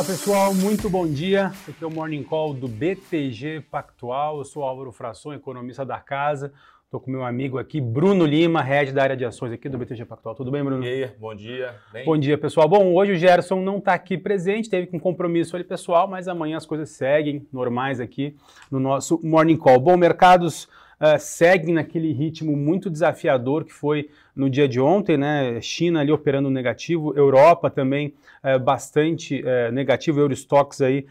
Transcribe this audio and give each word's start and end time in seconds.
Fala 0.00 0.12
pessoal, 0.12 0.54
muito 0.54 0.88
bom 0.88 1.06
dia. 1.06 1.50
Esse 1.52 1.72
aqui 1.72 1.84
é 1.84 1.86
o 1.86 1.90
Morning 1.90 2.22
Call 2.22 2.54
do 2.54 2.66
BTG 2.66 3.66
Pactual. 3.70 4.38
Eu 4.38 4.46
sou 4.46 4.62
Álvaro 4.62 4.90
Frasson, 4.90 5.34
economista 5.34 5.84
da 5.84 5.98
casa. 5.98 6.54
Estou 6.86 6.98
com 6.98 7.10
meu 7.10 7.22
amigo 7.22 7.58
aqui, 7.58 7.82
Bruno 7.82 8.24
Lima, 8.24 8.62
head 8.62 8.92
da 8.92 9.02
área 9.02 9.14
de 9.14 9.26
ações 9.26 9.52
aqui 9.52 9.68
do 9.68 9.76
BTG 9.76 10.06
Pactual. 10.06 10.34
Tudo 10.34 10.50
bem, 10.50 10.64
Bruno? 10.64 10.82
E 10.82 10.88
aí, 10.88 11.10
bom 11.18 11.34
dia. 11.34 11.74
Bem? 11.92 12.06
Bom 12.06 12.16
dia, 12.16 12.38
pessoal. 12.38 12.66
Bom, 12.66 12.94
hoje 12.94 13.12
o 13.12 13.16
Gerson 13.16 13.60
não 13.60 13.76
está 13.76 13.92
aqui 13.92 14.16
presente, 14.16 14.70
teve 14.70 14.88
um 14.90 14.98
compromisso 14.98 15.54
ali 15.54 15.64
pessoal, 15.64 16.08
mas 16.08 16.28
amanhã 16.28 16.56
as 16.56 16.64
coisas 16.64 16.88
seguem 16.88 17.46
normais 17.52 18.00
aqui 18.00 18.34
no 18.70 18.80
nosso 18.80 19.20
Morning 19.22 19.58
Call. 19.58 19.78
Bom, 19.78 19.98
mercados 19.98 20.66
uh, 21.00 21.18
seguem 21.18 21.74
naquele 21.74 22.12
ritmo 22.12 22.56
muito 22.56 22.90
desafiador 22.90 23.64
que 23.64 23.72
foi 23.72 24.10
no 24.36 24.48
dia 24.48 24.68
de 24.68 24.80
ontem, 24.80 25.16
né? 25.16 25.60
China 25.60 26.00
ali 26.00 26.12
operando 26.12 26.50
negativo, 26.50 27.12
Europa 27.16 27.68
também 27.70 28.14
uh, 28.44 28.58
bastante 28.58 29.42
uh, 29.42 29.72
negativo, 29.72 30.20
Eurostox 30.20 30.80
aí 30.80 31.06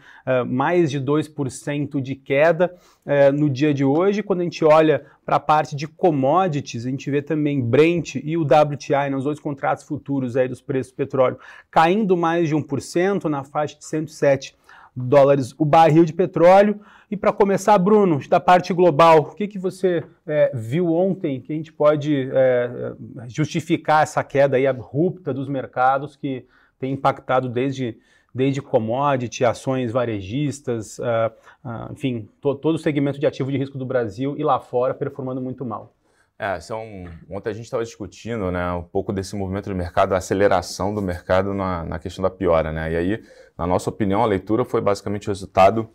mais 0.46 0.90
de 0.90 1.00
2% 1.00 2.00
de 2.00 2.14
queda 2.14 2.72
no 3.34 3.50
dia 3.50 3.74
de 3.74 3.84
hoje. 3.84 4.22
Quando 4.22 4.40
a 4.40 4.44
gente 4.44 4.64
olha 4.64 5.04
para 5.24 5.36
a 5.36 5.40
parte 5.40 5.74
de 5.74 5.88
commodities, 5.88 6.86
a 6.86 6.90
gente 6.90 7.10
vê 7.10 7.20
também 7.20 7.60
Brent 7.60 8.14
e 8.16 8.36
o 8.36 8.42
WTI, 8.42 9.10
nos 9.10 9.24
dois 9.24 9.40
contratos 9.40 9.84
futuros 9.84 10.36
aí 10.36 10.46
dos 10.46 10.60
preços 10.60 10.92
do 10.92 10.96
petróleo, 10.96 11.38
caindo 11.68 12.16
mais 12.16 12.48
de 12.48 12.54
1% 12.54 13.24
na 13.24 13.42
faixa 13.42 13.76
de 13.76 13.84
107 13.84 14.54
dólares 15.00 15.54
o 15.58 15.64
barril 15.64 16.04
de 16.04 16.12
petróleo. 16.12 16.80
E 17.10 17.16
para 17.16 17.32
começar, 17.32 17.76
Bruno, 17.76 18.20
da 18.28 18.38
parte 18.38 18.72
global, 18.72 19.18
o 19.18 19.34
que, 19.34 19.48
que 19.48 19.58
você 19.58 20.04
é, 20.26 20.52
viu 20.54 20.92
ontem 20.92 21.40
que 21.40 21.52
a 21.52 21.56
gente 21.56 21.72
pode 21.72 22.30
é, 22.32 22.92
justificar 23.26 24.04
essa 24.04 24.22
queda 24.22 24.56
aí 24.56 24.66
abrupta 24.66 25.34
dos 25.34 25.48
mercados 25.48 26.14
que 26.14 26.46
tem 26.78 26.92
impactado 26.92 27.48
desde, 27.48 27.98
desde 28.34 28.62
commodity, 28.62 29.44
ações 29.44 29.92
varejistas, 29.92 30.98
uh, 30.98 31.30
uh, 31.64 31.92
enfim, 31.92 32.28
to, 32.40 32.54
todo 32.54 32.76
o 32.76 32.78
segmento 32.78 33.20
de 33.20 33.26
ativo 33.26 33.52
de 33.52 33.58
risco 33.58 33.76
do 33.76 33.84
Brasil 33.84 34.34
e 34.38 34.42
lá 34.42 34.58
fora 34.58 34.94
performando 34.94 35.40
muito 35.40 35.64
mal? 35.64 35.92
É, 36.42 36.58
são, 36.58 37.04
ontem 37.28 37.50
a 37.50 37.52
gente 37.52 37.66
estava 37.66 37.84
discutindo 37.84 38.50
né, 38.50 38.72
um 38.72 38.82
pouco 38.82 39.12
desse 39.12 39.36
movimento 39.36 39.68
do 39.68 39.76
mercado, 39.76 40.14
a 40.14 40.16
aceleração 40.16 40.94
do 40.94 41.02
mercado 41.02 41.52
na, 41.52 41.84
na 41.84 41.98
questão 41.98 42.22
da 42.22 42.30
piora. 42.30 42.72
Né? 42.72 42.92
E 42.92 42.96
aí, 42.96 43.22
na 43.58 43.66
nossa 43.66 43.90
opinião, 43.90 44.22
a 44.22 44.26
leitura 44.26 44.64
foi 44.64 44.80
basicamente 44.80 45.28
o 45.28 45.30
resultado 45.30 45.90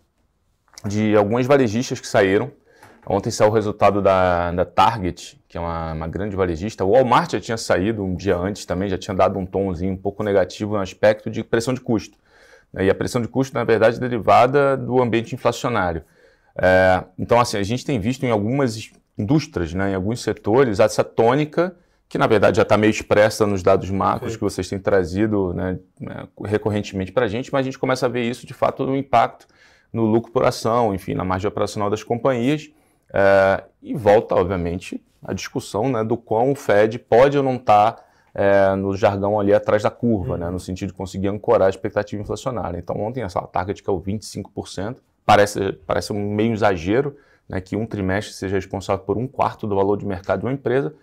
de 0.85 1.15
algumas 1.15 1.47
varejistas 1.47 1.99
que 1.99 2.07
saíram. 2.07 2.51
Ontem 3.07 3.31
saiu 3.31 3.49
o 3.49 3.53
resultado 3.53 4.03
da, 4.03 4.51
da 4.51 4.65
Target, 4.65 5.41
que 5.47 5.57
é 5.57 5.59
uma, 5.59 5.93
uma, 5.93 6.07
grande 6.07 6.35
varejista. 6.35 6.85
O 6.85 6.91
Walmart 6.91 7.31
já 7.31 7.41
tinha 7.41 7.57
saído 7.57 8.03
um 8.03 8.15
dia 8.15 8.37
antes 8.37 8.67
também, 8.67 8.87
já 8.87 8.99
tinha 8.99 9.15
dado 9.15 9.39
um 9.39 9.47
tomzinho 9.47 9.93
um 9.93 9.97
pouco 9.97 10.21
negativo 10.21 10.75
no 10.75 10.79
aspecto 10.79 11.27
de 11.27 11.43
pressão 11.43 11.73
de 11.73 11.81
custo. 11.81 12.19
E 12.79 12.87
a 12.87 12.93
pressão 12.93 13.19
de 13.19 13.27
custo, 13.27 13.55
na 13.55 13.63
verdade, 13.63 13.97
é 13.97 13.99
derivada 13.99 14.77
do 14.77 15.01
ambiente 15.01 15.33
inflacionário. 15.33 16.03
É, 16.55 17.03
então, 17.17 17.39
assim, 17.39 17.57
a 17.57 17.63
gente 17.63 17.83
tem 17.83 17.99
visto 17.99 18.23
em 18.23 18.29
algumas 18.29 18.91
indústrias, 19.17 19.73
né, 19.73 19.91
em 19.91 19.95
alguns 19.95 20.21
setores, 20.21 20.79
essa 20.79 21.03
tônica 21.03 21.75
que 22.07 22.17
na 22.17 22.27
verdade 22.27 22.57
já 22.57 22.63
está 22.63 22.77
meio 22.77 22.91
expressa 22.91 23.47
nos 23.47 23.63
dados 23.63 23.89
macros 23.89 24.33
Sim. 24.33 24.37
que 24.37 24.43
vocês 24.43 24.69
têm 24.69 24.77
trazido 24.77 25.53
né, 25.53 25.79
né 25.99 26.27
recorrentemente 26.43 27.11
para 27.11 27.25
a 27.25 27.27
gente, 27.27 27.51
mas 27.51 27.61
a 27.61 27.63
gente 27.63 27.79
começa 27.79 28.05
a 28.05 28.09
ver 28.09 28.29
isso 28.29 28.45
de 28.45 28.53
fato 28.53 28.85
no 28.85 28.95
impacto 28.95 29.47
no 29.95 30.03
lucro 30.03 30.31
por 30.31 30.43
ação, 30.43 30.93
enfim, 30.93 31.13
na 31.13 31.23
margem 31.23 31.47
operacional 31.47 31.89
das 31.89 32.03
companhias. 32.03 32.69
É, 33.13 33.63
e 33.81 33.95
volta, 33.95 34.35
obviamente, 34.35 35.01
a 35.23 35.33
discussão 35.33 35.89
né, 35.89 36.03
do 36.03 36.17
quão 36.17 36.51
o 36.51 36.55
Fed 36.55 36.99
pode 36.99 37.37
ou 37.37 37.43
não 37.43 37.55
estar 37.55 37.93
tá, 37.93 38.03
é, 38.33 38.75
no 38.75 38.95
jargão 38.95 39.39
ali 39.39 39.53
atrás 39.53 39.81
da 39.81 39.89
curva, 39.89 40.33
uhum. 40.33 40.39
né, 40.39 40.49
no 40.49 40.59
sentido 40.59 40.89
de 40.89 40.93
conseguir 40.93 41.29
ancorar 41.29 41.67
a 41.67 41.69
expectativa 41.69 42.21
inflacionária. 42.21 42.77
Então, 42.77 42.99
ontem 42.99 43.23
essa 43.23 43.41
target 43.43 43.81
que 43.81 43.89
é 43.89 43.93
o 43.93 44.01
25%, 44.01 44.97
parece, 45.25 45.71
parece 45.87 46.11
um 46.11 46.35
meio 46.35 46.51
exagero 46.51 47.15
né, 47.47 47.61
que 47.61 47.75
um 47.75 47.85
trimestre 47.85 48.33
seja 48.33 48.55
responsável 48.55 49.03
por 49.03 49.17
um 49.17 49.27
quarto 49.27 49.67
do 49.67 49.75
valor 49.75 49.97
de 49.97 50.05
mercado 50.05 50.39
de 50.39 50.45
uma 50.45 50.53
empresa, 50.53 50.93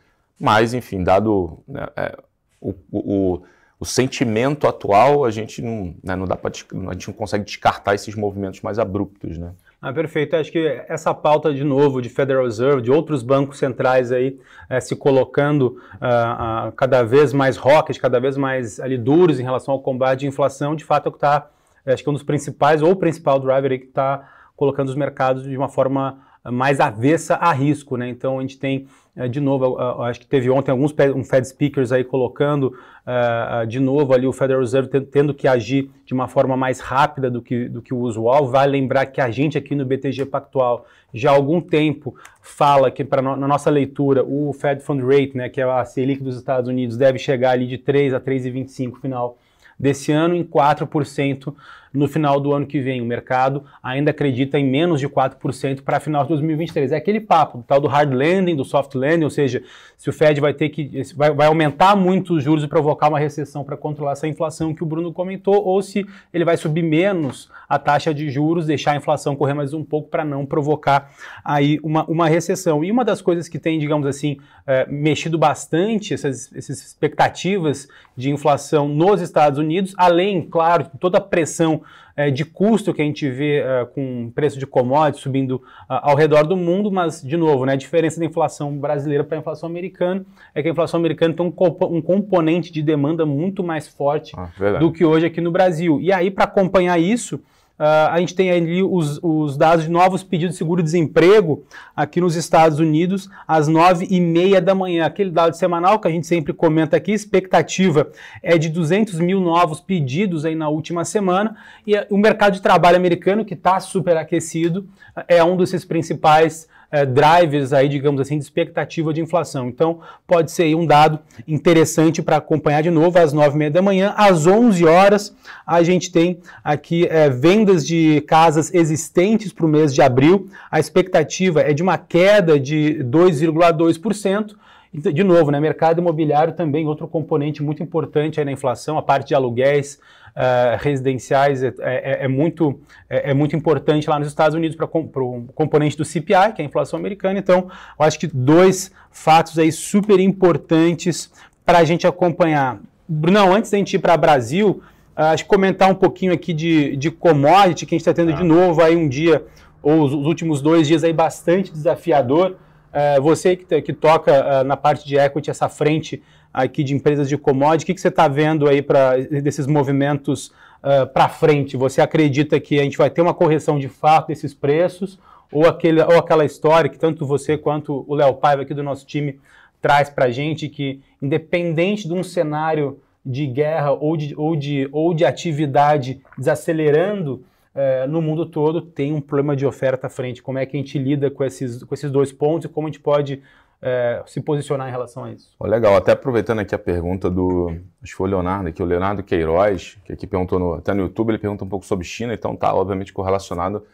mas, 0.40 0.74
enfim, 0.74 1.02
dado 1.02 1.58
né, 1.68 1.86
é, 1.96 2.16
o, 2.60 2.74
o 2.90 3.42
o 3.82 3.84
sentimento 3.84 4.68
atual, 4.68 5.24
a 5.24 5.30
gente 5.32 5.60
não, 5.60 5.92
né, 6.04 6.14
não 6.14 6.24
dá 6.24 6.36
para 6.36 6.52
a 6.52 6.92
gente 6.92 7.08
não 7.08 7.14
consegue 7.14 7.44
descartar 7.44 7.96
esses 7.96 8.14
movimentos 8.14 8.60
mais 8.60 8.78
abruptos, 8.78 9.36
né? 9.36 9.54
Ah, 9.82 9.92
perfeito. 9.92 10.36
Acho 10.36 10.52
que 10.52 10.84
essa 10.88 11.12
pauta 11.12 11.52
de 11.52 11.64
novo 11.64 12.00
de 12.00 12.08
Federal 12.08 12.44
Reserve, 12.44 12.80
de 12.80 12.92
outros 12.92 13.24
bancos 13.24 13.58
centrais 13.58 14.12
aí 14.12 14.38
é, 14.70 14.78
se 14.78 14.94
colocando 14.94 15.80
uh, 15.94 16.68
uh, 16.68 16.72
cada 16.76 17.02
vez 17.02 17.32
mais 17.32 17.56
rocket, 17.56 17.98
cada 17.98 18.20
vez 18.20 18.36
mais 18.36 18.78
ali 18.78 18.96
duros 18.96 19.40
em 19.40 19.42
relação 19.42 19.74
ao 19.74 19.80
combate 19.80 20.24
à 20.24 20.28
inflação, 20.28 20.76
de 20.76 20.84
fato 20.84 21.06
é 21.06 21.08
o 21.08 21.10
que 21.10 21.18
está, 21.18 21.50
acho 21.84 22.04
que 22.04 22.08
é 22.08 22.10
um 22.10 22.14
dos 22.14 22.22
principais 22.22 22.82
ou 22.82 22.92
o 22.92 22.96
principal 22.96 23.40
driver 23.40 23.72
aí 23.72 23.80
que 23.80 23.86
está 23.86 24.30
colocando 24.54 24.90
os 24.90 24.94
mercados 24.94 25.42
de 25.42 25.56
uma 25.56 25.68
forma 25.68 26.20
mais 26.50 26.80
avessa 26.80 27.36
a 27.36 27.52
risco, 27.52 27.96
né? 27.96 28.08
Então 28.08 28.38
a 28.38 28.42
gente 28.42 28.58
tem 28.58 28.86
eh, 29.14 29.28
de 29.28 29.40
novo, 29.40 29.78
acho 30.02 30.20
que 30.20 30.26
teve 30.26 30.50
ontem 30.50 30.70
alguns 30.70 30.94
um 31.14 31.22
Fed 31.22 31.46
speakers 31.46 31.92
aí 31.92 32.02
colocando 32.02 32.74
uh, 33.06 33.66
de 33.66 33.78
novo 33.78 34.14
ali 34.14 34.26
o 34.26 34.32
Federal 34.32 34.60
Reserve 34.60 34.88
tendo 35.02 35.34
que 35.34 35.46
agir 35.46 35.90
de 36.04 36.14
uma 36.14 36.26
forma 36.26 36.56
mais 36.56 36.80
rápida 36.80 37.30
do 37.30 37.42
que, 37.42 37.68
do 37.68 37.82
que 37.82 37.92
o 37.92 37.98
usual. 37.98 38.48
Vale 38.48 38.72
lembrar 38.72 39.06
que 39.06 39.20
a 39.20 39.30
gente 39.30 39.58
aqui 39.58 39.74
no 39.74 39.84
BTG 39.84 40.26
Pactual 40.26 40.86
já 41.12 41.30
há 41.30 41.34
algum 41.34 41.60
tempo 41.60 42.16
fala 42.40 42.90
que 42.90 43.04
para 43.04 43.20
na 43.20 43.46
nossa 43.46 43.70
leitura 43.70 44.24
o 44.24 44.52
Fed 44.52 44.82
Fund 44.82 45.02
Rate, 45.04 45.36
né, 45.36 45.48
que 45.48 45.60
é 45.60 45.64
a 45.64 45.84
Selic 45.84 46.22
dos 46.22 46.36
Estados 46.36 46.68
Unidos, 46.68 46.96
deve 46.96 47.18
chegar 47.18 47.50
ali 47.50 47.66
de 47.66 47.78
3 47.78 48.14
a 48.14 48.20
3,25 48.20 49.00
final 49.00 49.38
desse 49.78 50.10
ano 50.10 50.34
em 50.34 50.42
4% 50.42 51.54
no 51.92 52.08
final 52.08 52.40
do 52.40 52.52
ano 52.52 52.66
que 52.66 52.80
vem. 52.80 53.00
O 53.00 53.04
mercado 53.04 53.64
ainda 53.82 54.10
acredita 54.10 54.58
em 54.58 54.64
menos 54.64 55.00
de 55.00 55.08
4% 55.08 55.82
para 55.82 56.00
final 56.00 56.22
de 56.22 56.30
2023. 56.30 56.92
É 56.92 56.96
aquele 56.96 57.20
papo, 57.20 57.58
do 57.58 57.64
tal 57.64 57.80
do 57.80 57.88
hard 57.88 58.12
landing, 58.12 58.56
do 58.56 58.64
soft 58.64 58.94
landing, 58.94 59.24
ou 59.24 59.30
seja, 59.30 59.62
se 59.96 60.08
o 60.08 60.12
Fed 60.12 60.40
vai 60.40 60.54
ter 60.54 60.68
que 60.70 61.02
vai, 61.16 61.30
vai 61.30 61.46
aumentar 61.46 61.94
muito 61.94 62.34
os 62.34 62.42
juros 62.42 62.64
e 62.64 62.68
provocar 62.68 63.08
uma 63.08 63.18
recessão 63.18 63.62
para 63.62 63.76
controlar 63.76 64.12
essa 64.12 64.26
inflação 64.26 64.74
que 64.74 64.82
o 64.82 64.86
Bruno 64.86 65.12
comentou, 65.12 65.64
ou 65.64 65.82
se 65.82 66.06
ele 66.32 66.44
vai 66.44 66.56
subir 66.56 66.82
menos 66.82 67.50
a 67.68 67.78
taxa 67.78 68.12
de 68.12 68.30
juros, 68.30 68.66
deixar 68.66 68.92
a 68.92 68.96
inflação 68.96 69.36
correr 69.36 69.54
mais 69.54 69.72
um 69.72 69.84
pouco 69.84 70.08
para 70.08 70.24
não 70.24 70.44
provocar 70.44 71.10
aí 71.44 71.78
uma, 71.82 72.04
uma 72.06 72.28
recessão. 72.28 72.82
E 72.82 72.90
uma 72.90 73.04
das 73.04 73.22
coisas 73.22 73.48
que 73.48 73.58
tem, 73.58 73.78
digamos 73.78 74.06
assim, 74.06 74.38
é, 74.66 74.86
mexido 74.86 75.38
bastante 75.38 76.14
essas, 76.14 76.52
essas 76.54 76.82
expectativas 76.84 77.88
de 78.16 78.30
inflação 78.30 78.88
nos 78.88 79.20
Estados 79.20 79.58
Unidos, 79.58 79.94
além, 79.96 80.42
claro, 80.42 80.90
toda 81.00 81.18
a 81.18 81.20
pressão 81.20 81.81
é, 82.16 82.30
de 82.30 82.44
custo 82.44 82.92
que 82.92 83.02
a 83.02 83.04
gente 83.04 83.28
vê 83.28 83.58
é, 83.60 83.84
com 83.84 84.30
preço 84.34 84.58
de 84.58 84.66
commodities 84.66 85.22
subindo 85.22 85.62
ao 85.88 86.16
redor 86.16 86.44
do 86.44 86.56
mundo, 86.56 86.90
mas, 86.90 87.22
de 87.22 87.36
novo, 87.36 87.64
né, 87.64 87.72
a 87.72 87.76
diferença 87.76 88.18
da 88.18 88.26
inflação 88.26 88.76
brasileira 88.76 89.24
para 89.24 89.36
a 89.36 89.40
inflação 89.40 89.68
americana 89.68 90.24
é 90.54 90.62
que 90.62 90.68
a 90.68 90.70
inflação 90.70 90.98
americana 90.98 91.34
tem 91.34 91.44
um, 91.44 91.52
um 91.96 92.02
componente 92.02 92.72
de 92.72 92.82
demanda 92.82 93.24
muito 93.24 93.62
mais 93.62 93.88
forte 93.88 94.32
ah, 94.36 94.78
do 94.78 94.92
que 94.92 95.04
hoje 95.04 95.26
aqui 95.26 95.40
no 95.40 95.50
Brasil. 95.50 96.00
E 96.00 96.12
aí, 96.12 96.30
para 96.30 96.44
acompanhar 96.44 96.98
isso, 96.98 97.40
a 97.84 98.20
gente 98.20 98.34
tem 98.34 98.50
ali 98.50 98.80
os, 98.80 99.18
os, 99.22 99.56
dados 99.56 99.84
de 99.84 99.90
novos 99.90 100.22
pedidos 100.22 100.54
de 100.54 100.58
seguro-desemprego 100.58 101.64
aqui 101.96 102.20
nos 102.20 102.36
Estados 102.36 102.78
Unidos 102.78 103.28
às 103.46 103.66
nove 103.66 104.06
e 104.08 104.20
meia 104.20 104.60
da 104.60 104.72
manhã. 104.72 105.04
Aquele 105.04 105.30
dado 105.30 105.56
semanal 105.56 105.98
que 105.98 106.06
a 106.06 106.10
gente 106.10 106.26
sempre 106.26 106.52
comenta 106.52 106.96
aqui, 106.96 107.10
expectativa 107.10 108.10
é 108.40 108.56
de 108.56 108.68
200 108.68 109.18
mil 109.18 109.40
novos 109.40 109.80
pedidos 109.80 110.44
aí 110.44 110.54
na 110.54 110.68
última 110.68 111.04
semana. 111.04 111.56
E 111.84 111.94
o 112.08 112.16
mercado 112.16 112.52
de 112.52 112.62
trabalho 112.62 112.96
americano, 112.96 113.44
que 113.44 113.54
está 113.54 113.80
superaquecido, 113.80 114.86
é 115.26 115.42
um 115.42 115.56
desses 115.56 115.84
principais 115.84 116.68
é, 116.92 117.06
drivers 117.06 117.72
aí, 117.72 117.88
digamos 117.88 118.20
assim, 118.20 118.36
de 118.36 118.44
expectativa 118.44 119.14
de 119.14 119.22
inflação. 119.22 119.66
Então, 119.66 120.00
pode 120.26 120.52
ser 120.52 120.74
um 120.76 120.86
dado 120.86 121.18
interessante 121.48 122.20
para 122.20 122.36
acompanhar 122.36 122.82
de 122.82 122.90
novo 122.90 123.18
às 123.18 123.34
9h30 123.34 123.70
da 123.70 123.80
manhã. 123.80 124.14
Às 124.14 124.46
11 124.46 124.84
horas, 124.84 125.34
a 125.66 125.82
gente 125.82 126.12
tem 126.12 126.38
aqui 126.62 127.06
é, 127.06 127.30
vendas 127.30 127.86
de 127.86 128.20
casas 128.28 128.72
existentes 128.74 129.54
para 129.54 129.64
o 129.64 129.68
mês 129.68 129.94
de 129.94 130.02
abril. 130.02 130.50
A 130.70 130.78
expectativa 130.78 131.62
é 131.62 131.72
de 131.72 131.82
uma 131.82 131.96
queda 131.96 132.60
de 132.60 133.02
2,2%. 133.04 134.54
De 134.92 135.24
novo, 135.24 135.50
né, 135.50 135.58
mercado 135.58 136.02
imobiliário 136.02 136.52
também, 136.52 136.86
outro 136.86 137.08
componente 137.08 137.62
muito 137.62 137.82
importante 137.82 138.38
aí 138.38 138.44
na 138.44 138.52
inflação, 138.52 138.98
a 138.98 139.02
parte 139.02 139.28
de 139.28 139.34
aluguéis, 139.34 139.98
uh, 140.36 140.76
residenciais 140.78 141.62
é, 141.62 141.72
é, 141.80 142.24
é 142.24 142.28
muito, 142.28 142.80
é, 143.08 143.30
é, 143.30 143.34
muito 143.34 143.54
importante 143.54 144.08
lá 144.08 144.18
nos 144.18 144.28
Estados 144.28 144.54
Unidos 144.54 144.76
para 144.76 144.86
o 144.86 145.46
componente 145.54 145.96
do 145.96 146.04
CPI, 146.04 146.52
que 146.54 146.62
é 146.62 146.64
a 146.64 146.68
inflação 146.68 146.98
americana. 146.98 147.38
Então, 147.38 147.68
eu 147.98 148.04
acho 148.04 148.18
que 148.18 148.26
dois 148.26 148.90
fatos 149.10 149.58
aí 149.58 149.70
super 149.70 150.18
importantes 150.18 151.30
para 151.64 151.78
a 151.78 151.84
gente 151.84 152.06
acompanhar. 152.06 152.80
Brunão, 153.08 153.52
antes 153.52 153.70
da 153.70 153.78
gente 153.78 153.94
ir 153.94 153.98
para 153.98 154.14
o 154.14 154.18
Brasil, 154.18 154.82
uh, 155.16 155.22
acho 155.32 155.44
que 155.44 155.50
comentar 155.50 155.90
um 155.90 155.94
pouquinho 155.94 156.32
aqui 156.32 156.52
de, 156.52 156.96
de 156.96 157.10
commodity, 157.10 157.86
que 157.86 157.94
a 157.94 157.98
gente 157.98 158.08
está 158.08 158.14
tendo 158.14 158.32
ah. 158.32 158.36
de 158.36 158.44
novo 158.44 158.82
aí 158.82 158.96
um 158.96 159.08
dia, 159.08 159.44
ou 159.82 160.02
os, 160.02 160.12
os 160.12 160.26
últimos 160.26 160.62
dois 160.62 160.86
dias 160.86 161.04
aí 161.04 161.12
bastante 161.12 161.72
desafiador. 161.72 162.56
Uh, 162.92 163.22
você 163.22 163.56
que, 163.56 163.80
que 163.82 163.92
toca 163.92 164.60
uh, 164.60 164.64
na 164.64 164.76
parte 164.76 165.06
de 165.06 165.16
equity, 165.16 165.50
essa 165.50 165.68
frente 165.68 166.22
aqui 166.52 166.84
de 166.84 166.94
empresas 166.94 167.28
de 167.28 167.38
commodity. 167.38 167.84
O 167.84 167.86
que, 167.86 167.94
que 167.94 168.00
você 168.00 168.08
está 168.08 168.28
vendo 168.28 168.68
aí 168.68 168.82
para 168.82 169.16
desses 169.18 169.66
movimentos 169.66 170.48
uh, 170.82 171.06
para 171.12 171.28
frente? 171.28 171.76
Você 171.76 172.00
acredita 172.00 172.58
que 172.60 172.78
a 172.78 172.82
gente 172.82 172.98
vai 172.98 173.10
ter 173.10 173.22
uma 173.22 173.34
correção 173.34 173.78
de 173.78 173.88
fato 173.88 174.28
desses 174.28 174.52
preços? 174.52 175.18
Ou, 175.50 175.66
aquele, 175.66 176.02
ou 176.02 176.18
aquela 176.18 176.44
história 176.44 176.88
que 176.88 176.98
tanto 176.98 177.26
você 177.26 177.58
quanto 177.58 178.04
o 178.08 178.14
Léo 178.14 178.34
Paiva 178.34 178.62
aqui 178.62 178.72
do 178.72 178.82
nosso 178.82 179.06
time 179.06 179.38
traz 179.82 180.08
para 180.08 180.26
a 180.26 180.30
gente, 180.30 180.68
que 180.68 181.00
independente 181.20 182.06
de 182.06 182.14
um 182.14 182.22
cenário 182.22 183.00
de 183.24 183.46
guerra 183.46 183.92
ou 183.92 184.16
de, 184.16 184.34
ou 184.36 184.56
de, 184.56 184.88
ou 184.92 185.12
de 185.12 185.24
atividade 185.24 186.20
desacelerando, 186.38 187.44
é, 187.74 188.06
no 188.06 188.20
mundo 188.20 188.46
todo 188.46 188.80
tem 188.80 189.12
um 189.12 189.20
problema 189.20 189.56
de 189.56 189.66
oferta 189.66 190.06
à 190.06 190.10
frente. 190.10 190.42
Como 190.42 190.58
é 190.58 190.66
que 190.66 190.76
a 190.76 190.80
gente 190.80 190.98
lida 190.98 191.30
com 191.30 191.44
esses, 191.44 191.82
com 191.82 191.94
esses 191.94 192.10
dois 192.10 192.32
pontos 192.32 192.66
e 192.66 192.72
como 192.72 192.86
a 192.86 192.90
gente 192.90 193.00
pode 193.00 193.42
é, 193.82 194.22
se 194.26 194.40
posicionar 194.40 194.88
em 194.88 194.92
relação 194.92 195.24
a 195.24 195.32
isso? 195.32 195.54
Oh, 195.58 195.66
legal, 195.66 195.96
até 195.96 196.12
aproveitando 196.12 196.60
aqui 196.60 196.74
a 196.74 196.78
pergunta 196.78 197.28
do, 197.28 197.70
acho 198.00 198.12
que 198.12 198.16
foi 198.16 198.28
o 198.28 198.30
Leonardo 198.30 198.68
aqui, 198.68 198.80
o 198.80 198.86
Leonardo 198.86 199.22
Queiroz, 199.24 199.98
que 200.04 200.12
aqui 200.12 200.24
perguntou 200.24 200.58
no, 200.58 200.74
até 200.74 200.94
no 200.94 201.02
YouTube, 201.02 201.30
ele 201.30 201.38
pergunta 201.38 201.64
um 201.64 201.68
pouco 201.68 201.84
sobre 201.84 202.04
China, 202.04 202.32
então 202.32 202.54
está 202.54 202.72
obviamente 202.72 203.12
correlacionado. 203.12 203.84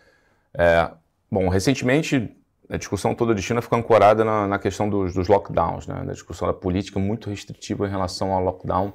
É, 0.52 0.90
bom, 1.30 1.48
recentemente 1.48 2.36
a 2.68 2.76
discussão 2.76 3.14
toda 3.14 3.34
de 3.34 3.40
China 3.40 3.62
ficou 3.62 3.78
ancorada 3.78 4.24
na, 4.24 4.46
na 4.46 4.58
questão 4.58 4.90
dos, 4.90 5.14
dos 5.14 5.26
lockdowns, 5.26 5.86
né, 5.86 6.02
na 6.04 6.12
discussão 6.12 6.46
da 6.46 6.52
política 6.52 7.00
muito 7.00 7.30
restritiva 7.30 7.86
em 7.86 7.90
relação 7.90 8.32
ao 8.32 8.44
lockdown 8.44 8.92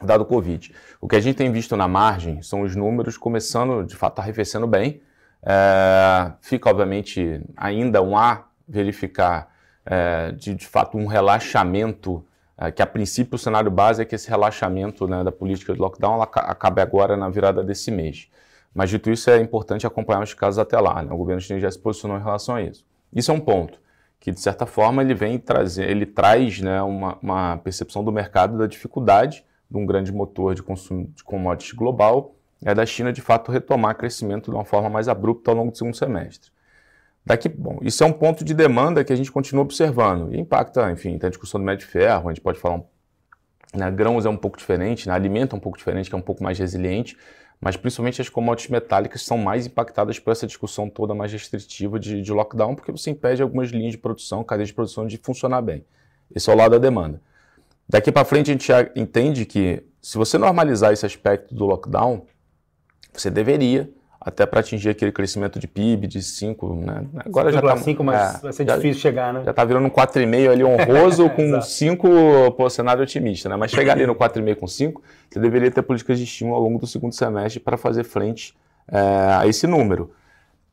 dado 0.00 0.22
o 0.22 0.24
Covid. 0.24 0.72
O 1.00 1.08
que 1.08 1.16
a 1.16 1.20
gente 1.20 1.36
tem 1.36 1.50
visto 1.50 1.76
na 1.76 1.88
margem 1.88 2.42
são 2.42 2.62
os 2.62 2.76
números 2.76 3.16
começando, 3.16 3.84
de 3.84 3.96
fato, 3.96 4.18
arrefecendo 4.20 4.66
bem. 4.66 5.00
É, 5.42 6.32
fica, 6.40 6.70
obviamente, 6.70 7.40
ainda 7.56 8.02
um 8.02 8.16
a 8.16 8.44
verificar 8.68 9.53
é, 9.86 10.32
de, 10.32 10.54
de 10.54 10.66
fato, 10.66 10.96
um 10.96 11.06
relaxamento, 11.06 12.24
é, 12.56 12.70
que 12.70 12.82
a 12.82 12.86
princípio 12.86 13.36
o 13.36 13.38
cenário 13.38 13.70
base 13.70 14.02
é 14.02 14.04
que 14.04 14.14
esse 14.14 14.28
relaxamento 14.28 15.06
né, 15.06 15.22
da 15.22 15.32
política 15.32 15.72
de 15.72 15.80
lockdown 15.80 16.14
ela 16.14 16.24
acabe 16.24 16.80
agora 16.80 17.16
na 17.16 17.28
virada 17.28 17.62
desse 17.62 17.90
mês. 17.90 18.28
Mas, 18.74 18.90
dito 18.90 19.10
isso, 19.10 19.30
é 19.30 19.40
importante 19.40 19.86
acompanhar 19.86 20.22
os 20.22 20.34
casos 20.34 20.58
até 20.58 20.78
lá. 20.80 21.02
Né? 21.02 21.12
O 21.12 21.16
governo 21.16 21.40
chinês 21.40 21.62
já 21.62 21.70
se 21.70 21.78
posicionou 21.78 22.18
em 22.18 22.22
relação 22.22 22.56
a 22.56 22.62
isso. 22.62 22.84
Isso 23.12 23.30
é 23.30 23.34
um 23.34 23.40
ponto 23.40 23.78
que, 24.18 24.32
de 24.32 24.40
certa 24.40 24.66
forma, 24.66 25.02
ele 25.02 25.14
vem 25.14 25.38
trazer, 25.38 25.88
ele 25.88 26.06
traz 26.06 26.60
né, 26.60 26.82
uma, 26.82 27.18
uma 27.22 27.56
percepção 27.58 28.02
do 28.02 28.10
mercado 28.10 28.58
da 28.58 28.66
dificuldade 28.66 29.44
de 29.70 29.76
um 29.76 29.86
grande 29.86 30.12
motor 30.12 30.54
de 30.54 30.62
consumo 30.62 31.06
de 31.14 31.22
commodities 31.22 31.72
global, 31.72 32.34
é 32.64 32.74
da 32.74 32.86
China 32.86 33.12
de 33.12 33.20
fato 33.20 33.52
retomar 33.52 33.96
crescimento 33.96 34.50
de 34.50 34.56
uma 34.56 34.64
forma 34.64 34.88
mais 34.88 35.08
abrupta 35.08 35.50
ao 35.50 35.56
longo 35.56 35.70
do 35.70 35.76
segundo 35.76 35.94
semestre. 35.96 36.50
Daqui, 37.26 37.48
bom, 37.48 37.78
isso 37.80 38.04
é 38.04 38.06
um 38.06 38.12
ponto 38.12 38.44
de 38.44 38.52
demanda 38.52 39.02
que 39.02 39.12
a 39.12 39.16
gente 39.16 39.32
continua 39.32 39.62
observando 39.62 40.34
e 40.34 40.38
impacta, 40.38 40.90
enfim, 40.90 41.16
tem 41.18 41.26
a 41.26 41.30
discussão 41.30 41.58
do 41.58 41.64
médio 41.64 41.86
ferro, 41.86 42.28
a 42.28 42.32
gente 42.32 42.42
pode 42.42 42.58
falar, 42.58 42.82
né, 43.74 43.90
grãos 43.90 44.26
é 44.26 44.28
um 44.28 44.36
pouco 44.36 44.58
diferente, 44.58 45.08
né, 45.08 45.14
alimento 45.14 45.54
é 45.54 45.56
um 45.56 45.60
pouco 45.60 45.78
diferente, 45.78 46.10
que 46.10 46.14
é 46.14 46.18
um 46.18 46.22
pouco 46.22 46.42
mais 46.42 46.58
resiliente, 46.58 47.16
mas 47.58 47.78
principalmente 47.78 48.20
as 48.20 48.28
commodities 48.28 48.70
metálicas 48.70 49.22
são 49.22 49.38
mais 49.38 49.66
impactadas 49.66 50.18
por 50.18 50.32
essa 50.32 50.46
discussão 50.46 50.90
toda 50.90 51.14
mais 51.14 51.32
restritiva 51.32 51.98
de, 51.98 52.20
de 52.20 52.30
lockdown, 52.30 52.74
porque 52.74 52.92
você 52.92 53.10
impede 53.10 53.42
algumas 53.42 53.70
linhas 53.70 53.92
de 53.92 53.98
produção, 53.98 54.44
cadeias 54.44 54.68
de 54.68 54.74
produção 54.74 55.06
de 55.06 55.16
funcionar 55.16 55.62
bem. 55.62 55.82
Esse 56.34 56.50
é 56.50 56.52
o 56.52 56.56
lado 56.56 56.72
da 56.72 56.78
demanda. 56.78 57.22
Daqui 57.88 58.12
para 58.12 58.24
frente 58.24 58.50
a 58.50 58.52
gente 58.52 58.70
entende 58.94 59.46
que 59.46 59.82
se 60.02 60.18
você 60.18 60.36
normalizar 60.36 60.92
esse 60.92 61.06
aspecto 61.06 61.54
do 61.54 61.64
lockdown, 61.64 62.26
você 63.12 63.30
deveria, 63.30 63.90
até 64.24 64.46
para 64.46 64.60
atingir 64.60 64.88
aquele 64.88 65.12
crescimento 65.12 65.58
de 65.58 65.68
PIB 65.68 66.06
de 66.06 66.22
5, 66.22 66.74
né? 66.76 67.04
Agora 67.26 67.52
já 67.52 67.58
está 67.58 67.76
5, 67.76 68.02
mas 68.02 68.36
é, 68.36 68.38
vai 68.38 68.52
ser 68.52 68.66
já, 68.66 68.76
difícil 68.76 69.02
chegar, 69.02 69.32
né? 69.34 69.42
Já 69.44 69.50
está 69.50 69.64
virando 69.64 69.86
um 69.86 69.90
4,5 69.90 70.50
ali 70.50 70.64
honroso 70.64 71.28
com 71.36 71.60
5, 71.60 72.52
pô, 72.56 72.70
cenário 72.70 73.02
otimista, 73.02 73.48
né? 73.48 73.56
Mas 73.56 73.70
chegar 73.70 73.92
ali 73.92 74.06
no 74.06 74.14
4,5 74.14 74.56
com 74.56 74.66
5, 74.66 75.02
você 75.30 75.38
deveria 75.38 75.70
ter 75.70 75.82
políticas 75.82 76.18
de 76.18 76.24
estímulo 76.24 76.56
ao 76.56 76.62
longo 76.62 76.78
do 76.78 76.86
segundo 76.86 77.14
semestre 77.14 77.60
para 77.60 77.76
fazer 77.76 78.04
frente 78.04 78.54
é, 78.88 78.98
a 79.38 79.46
esse 79.46 79.66
número. 79.66 80.12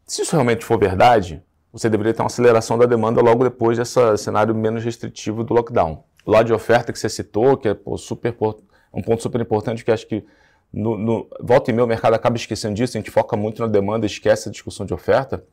Se 0.05 0.21
isso 0.21 0.31
realmente 0.31 0.63
for 0.63 0.79
verdade, 0.79 1.41
você 1.73 1.89
deveria 1.89 2.13
ter 2.13 2.21
uma 2.21 2.27
aceleração 2.27 2.77
da 2.77 2.85
demanda 2.85 3.21
logo 3.21 3.43
depois 3.43 3.77
desse 3.77 4.17
cenário 4.17 4.55
menos 4.55 4.83
restritivo 4.83 5.43
do 5.43 5.53
lockdown 5.53 6.03
o 6.25 6.31
lado 6.31 6.47
de 6.47 6.53
oferta 6.53 6.91
que 6.91 6.99
você 6.99 7.09
citou, 7.09 7.57
que 7.57 7.67
é 7.67 7.73
pô, 7.73 7.97
super, 7.97 8.35
um 8.93 9.01
ponto 9.01 9.21
super 9.21 9.41
importante, 9.41 9.83
que 9.83 9.91
acho 9.91 10.07
que 10.07 10.23
no, 10.73 10.97
no, 10.97 11.27
volta 11.39 11.69
e 11.69 11.73
meia 11.73 11.83
o 11.83 11.87
mercado 11.87 12.13
acaba 12.13 12.37
esquecendo 12.37 12.75
disso, 12.75 12.97
a 12.97 12.99
gente 12.99 13.11
foca 13.11 13.35
muito 13.35 13.61
na 13.61 13.67
demanda 13.67 14.05
esquece 14.05 14.49
a 14.49 14.51
discussão 14.51 14.85
de 14.85 14.93
oferta. 14.93 15.43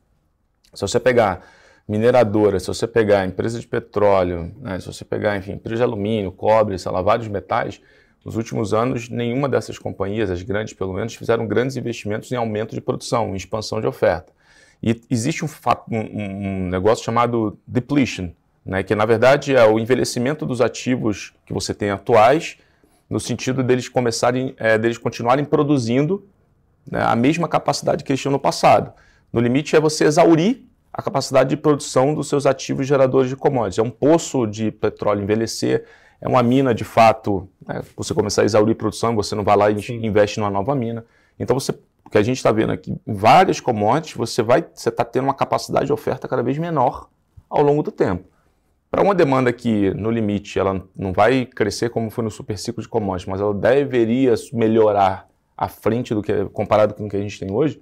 Se 0.73 0.81
você 0.81 0.99
pegar 0.99 1.45
mineradora, 1.87 2.59
se 2.59 2.67
você 2.67 2.87
pegar 2.87 3.25
empresa 3.25 3.59
de 3.59 3.67
petróleo, 3.67 4.53
né, 4.59 4.79
se 4.79 4.85
você 4.85 5.03
pegar, 5.03 5.35
enfim, 5.37 5.53
empresa 5.53 5.77
de 5.77 5.83
alumínio, 5.83 6.31
cobre, 6.31 6.77
sei 6.77 6.91
lá, 6.91 7.01
vários 7.01 7.27
metais, 7.27 7.81
nos 8.23 8.35
últimos 8.35 8.73
anos, 8.73 9.09
nenhuma 9.09 9.49
dessas 9.49 9.79
companhias, 9.79 10.29
as 10.29 10.41
grandes 10.43 10.73
pelo 10.73 10.93
menos, 10.93 11.15
fizeram 11.15 11.47
grandes 11.47 11.75
investimentos 11.75 12.31
em 12.31 12.35
aumento 12.35 12.75
de 12.75 12.81
produção, 12.81 13.33
em 13.33 13.35
expansão 13.35 13.81
de 13.81 13.87
oferta. 13.87 14.31
E 14.83 15.01
existe 15.09 15.43
um, 15.43 15.49
um, 15.91 15.97
um 15.97 16.69
negócio 16.69 17.03
chamado 17.03 17.57
depletion, 17.65 18.29
né, 18.63 18.83
que 18.83 18.93
na 18.93 19.05
verdade 19.05 19.55
é 19.55 19.65
o 19.65 19.79
envelhecimento 19.79 20.45
dos 20.45 20.61
ativos 20.61 21.33
que 21.45 21.53
você 21.53 21.73
tem 21.73 21.89
atuais, 21.89 22.57
no 23.09 23.19
sentido 23.19 23.63
deles 23.63 23.89
começarem, 23.89 24.53
é, 24.57 24.77
deles 24.77 24.97
continuarem 24.97 25.43
produzindo 25.43 26.27
né, 26.89 27.01
a 27.03 27.15
mesma 27.15 27.47
capacidade 27.47 28.03
que 28.03 28.11
eles 28.11 28.21
tinham 28.21 28.31
no 28.31 28.39
passado. 28.39 28.93
No 29.33 29.41
limite 29.41 29.75
é 29.75 29.79
você 29.79 30.05
exaurir 30.05 30.63
a 30.93 31.01
capacidade 31.01 31.49
de 31.49 31.57
produção 31.57 32.13
dos 32.13 32.27
seus 32.27 32.45
ativos 32.45 32.87
geradores 32.87 33.29
de 33.29 33.35
commodities. 33.35 33.79
É 33.79 33.83
um 33.83 33.89
poço 33.89 34.45
de 34.45 34.71
petróleo 34.71 35.23
envelhecer, 35.23 35.85
é 36.21 36.27
uma 36.27 36.43
mina 36.43 36.73
de 36.73 36.83
fato, 36.83 37.47
né, 37.65 37.81
você 37.95 38.13
começar 38.13 38.41
a 38.41 38.45
exaurir 38.45 38.75
produção, 38.75 39.15
você 39.15 39.35
não 39.35 39.43
vai 39.43 39.55
lá 39.55 39.71
e 39.71 39.81
Sim. 39.81 40.05
investe 40.05 40.39
numa 40.39 40.49
nova 40.49 40.75
mina. 40.75 41.05
Então 41.39 41.57
você, 41.57 41.71
o 42.05 42.09
que 42.09 42.17
a 42.17 42.21
gente 42.23 42.37
está 42.37 42.51
vendo 42.51 42.73
aqui, 42.73 42.95
em 43.07 43.13
várias 43.13 43.59
commodities, 43.59 44.15
você 44.15 44.43
vai, 44.43 44.65
você 44.73 44.89
está 44.89 45.05
tendo 45.05 45.25
uma 45.25 45.33
capacidade 45.33 45.85
de 45.85 45.93
oferta 45.93 46.27
cada 46.27 46.43
vez 46.43 46.57
menor 46.57 47.07
ao 47.49 47.61
longo 47.63 47.81
do 47.81 47.91
tempo. 47.91 48.25
Para 48.91 49.03
uma 49.03 49.13
demanda 49.13 49.53
que, 49.53 49.93
no 49.93 50.09
limite, 50.09 50.57
ela 50.57 50.83
não 50.95 51.13
vai 51.13 51.45
crescer 51.45 51.89
como 51.89 52.09
foi 52.09 52.23
no 52.23 52.31
super 52.31 52.57
ciclo 52.57 52.81
de 52.81 52.89
commodities, 52.89 53.29
mas 53.29 53.39
ela 53.39 53.53
deveria 53.53 54.33
melhorar 54.51 55.29
à 55.55 55.67
frente 55.67 56.13
do 56.13 56.23
que 56.23 56.45
comparado 56.45 56.95
com 56.95 57.05
o 57.05 57.09
que 57.09 57.15
a 57.15 57.21
gente 57.21 57.39
tem 57.39 57.51
hoje, 57.51 57.79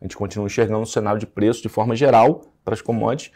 a 0.00 0.04
gente 0.04 0.16
continua 0.16 0.46
enxergando 0.46 0.80
um 0.80 0.86
cenário 0.86 1.20
de 1.20 1.26
preço 1.26 1.60
de 1.60 1.68
forma 1.68 1.94
geral 1.94 2.42
para 2.64 2.72
as 2.72 2.80
commodities 2.80 3.32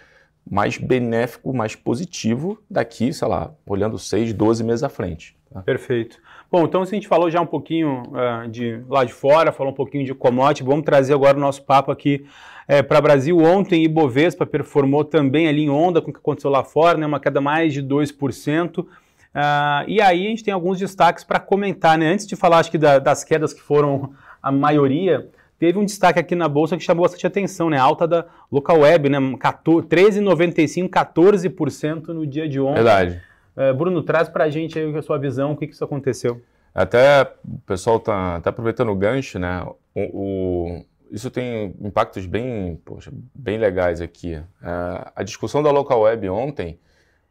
mais 0.48 0.76
benéfico, 0.76 1.52
mais 1.52 1.74
positivo 1.74 2.58
daqui, 2.68 3.12
sei 3.12 3.28
lá, 3.28 3.52
olhando 3.66 3.98
6, 3.98 4.32
12 4.32 4.64
meses 4.64 4.82
à 4.82 4.88
frente. 4.88 5.36
Tá? 5.52 5.62
Perfeito. 5.62 6.18
Bom, 6.50 6.64
então 6.64 6.84
se 6.84 6.94
a 6.94 6.96
gente 6.96 7.08
falou 7.08 7.30
já 7.30 7.40
um 7.40 7.46
pouquinho 7.46 8.02
uh, 8.08 8.48
de 8.48 8.82
lá 8.88 9.04
de 9.04 9.12
fora, 9.12 9.52
falou 9.52 9.72
um 9.72 9.76
pouquinho 9.76 10.04
de 10.04 10.14
commodity, 10.14 10.64
vamos 10.64 10.84
trazer 10.84 11.14
agora 11.14 11.36
o 11.36 11.40
nosso 11.40 11.62
papo 11.62 11.92
aqui 11.92 12.26
é, 12.66 12.82
para 12.82 13.00
Brasil. 13.00 13.38
Ontem, 13.38 13.84
Ibovespa 13.84 14.46
performou 14.46 15.04
também 15.04 15.48
ali 15.48 15.62
em 15.62 15.70
onda 15.70 16.00
com 16.00 16.10
o 16.10 16.12
que 16.12 16.18
aconteceu 16.18 16.50
lá 16.50 16.64
fora, 16.64 16.96
né, 16.98 17.06
uma 17.06 17.20
queda 17.20 17.40
mais 17.40 17.72
de 17.72 17.82
2%. 17.82 18.78
Uh, 18.78 18.86
ah, 19.34 19.84
e 19.86 20.00
aí 20.00 20.26
a 20.26 20.30
gente 20.30 20.42
tem 20.42 20.52
alguns 20.52 20.78
destaques 20.78 21.22
para 21.22 21.38
comentar. 21.38 21.96
Né? 21.98 22.12
Antes 22.12 22.26
de 22.26 22.34
falar 22.34 22.58
acho 22.58 22.70
que 22.70 22.78
da, 22.78 22.98
das 22.98 23.22
quedas 23.22 23.52
que 23.52 23.60
foram 23.60 24.12
a 24.42 24.50
maioria, 24.50 25.28
teve 25.60 25.78
um 25.78 25.84
destaque 25.84 26.18
aqui 26.18 26.34
na 26.34 26.48
bolsa 26.48 26.74
que 26.76 26.82
chamou 26.82 27.02
bastante 27.02 27.26
atenção, 27.26 27.68
né? 27.68 27.76
Alta 27.76 28.08
da 28.08 28.26
local 28.50 28.80
web, 28.80 29.10
né? 29.10 29.18
13,95, 29.18 30.88
14% 30.88 32.08
no 32.08 32.26
dia 32.26 32.48
de 32.48 32.58
ontem. 32.58 32.76
Verdade. 32.76 33.22
Uh, 33.54 33.74
Bruno, 33.74 34.02
traz 34.02 34.28
para 34.28 34.44
a 34.44 34.50
gente 34.50 34.78
aí 34.78 34.96
a 34.96 35.02
sua 35.02 35.18
visão, 35.18 35.52
o 35.52 35.56
que, 35.56 35.66
que 35.66 35.74
isso 35.74 35.84
aconteceu. 35.84 36.40
Até 36.74 37.30
o 37.44 37.58
pessoal 37.66 37.98
está 37.98 38.40
tá 38.40 38.48
aproveitando 38.48 38.88
o 38.88 38.96
gancho, 38.96 39.38
né? 39.38 39.62
O, 39.94 40.00
o, 40.00 40.84
isso 41.10 41.30
tem 41.30 41.74
impactos 41.78 42.24
bem, 42.24 42.80
poxa, 42.82 43.12
bem 43.34 43.58
legais 43.58 44.00
aqui. 44.00 44.36
Uh, 44.36 45.12
a 45.14 45.22
discussão 45.22 45.62
da 45.62 45.70
local 45.70 46.00
web 46.00 46.26
ontem, 46.30 46.80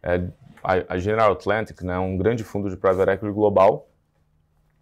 é, 0.03 0.21
a, 0.63 0.93
a, 0.93 0.98
General 1.00 1.31
Atlantic, 1.31 1.81
né, 1.81 1.98
um 1.98 2.15
grande 2.15 2.43
fundo 2.43 2.69
de 2.69 2.77
private 2.77 3.09
equity 3.09 3.33
global, 3.33 3.88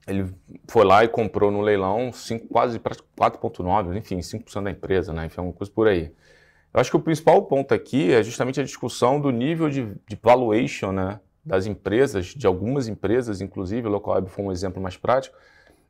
ele 0.08 0.34
foi 0.68 0.86
lá 0.86 1.04
e 1.04 1.08
comprou 1.08 1.52
no 1.52 1.62
leilão 1.62 2.12
5, 2.14 2.48
quase 2.48 2.80
4,9, 2.80 3.98
enfim, 3.98 4.20
5% 4.20 4.64
da 4.64 4.72
empresa, 4.72 5.12
né? 5.12 5.26
Enfim, 5.26 5.42
uma 5.42 5.54
coisa 5.54 5.72
por 5.72 5.88
aí. 5.88 6.12
Eu 6.74 6.80
acho 6.80 6.90
que 6.90 6.98
o 6.98 7.00
principal 7.00 7.42
ponto 7.44 7.74
aqui 7.74 8.12
é 8.14 8.24
justamente 8.24 8.60
a 8.60 8.64
discussão 8.64 9.20
do 9.20 9.32
nível 9.32 9.70
de, 9.70 9.94
de 10.08 10.20
valuation 10.22 10.92
né, 10.92 11.20
das 11.44 11.66
empresas, 11.66 12.28
de 12.28 12.48
algumas 12.48 12.88
empresas, 12.88 13.42
inclusive, 13.42 13.88
o 13.88 13.92
Local 13.92 14.16
Web 14.16 14.30
foi 14.30 14.46
um 14.46 14.52
exemplo 14.52 14.82
mais 14.82 14.96
prático, 14.96 15.36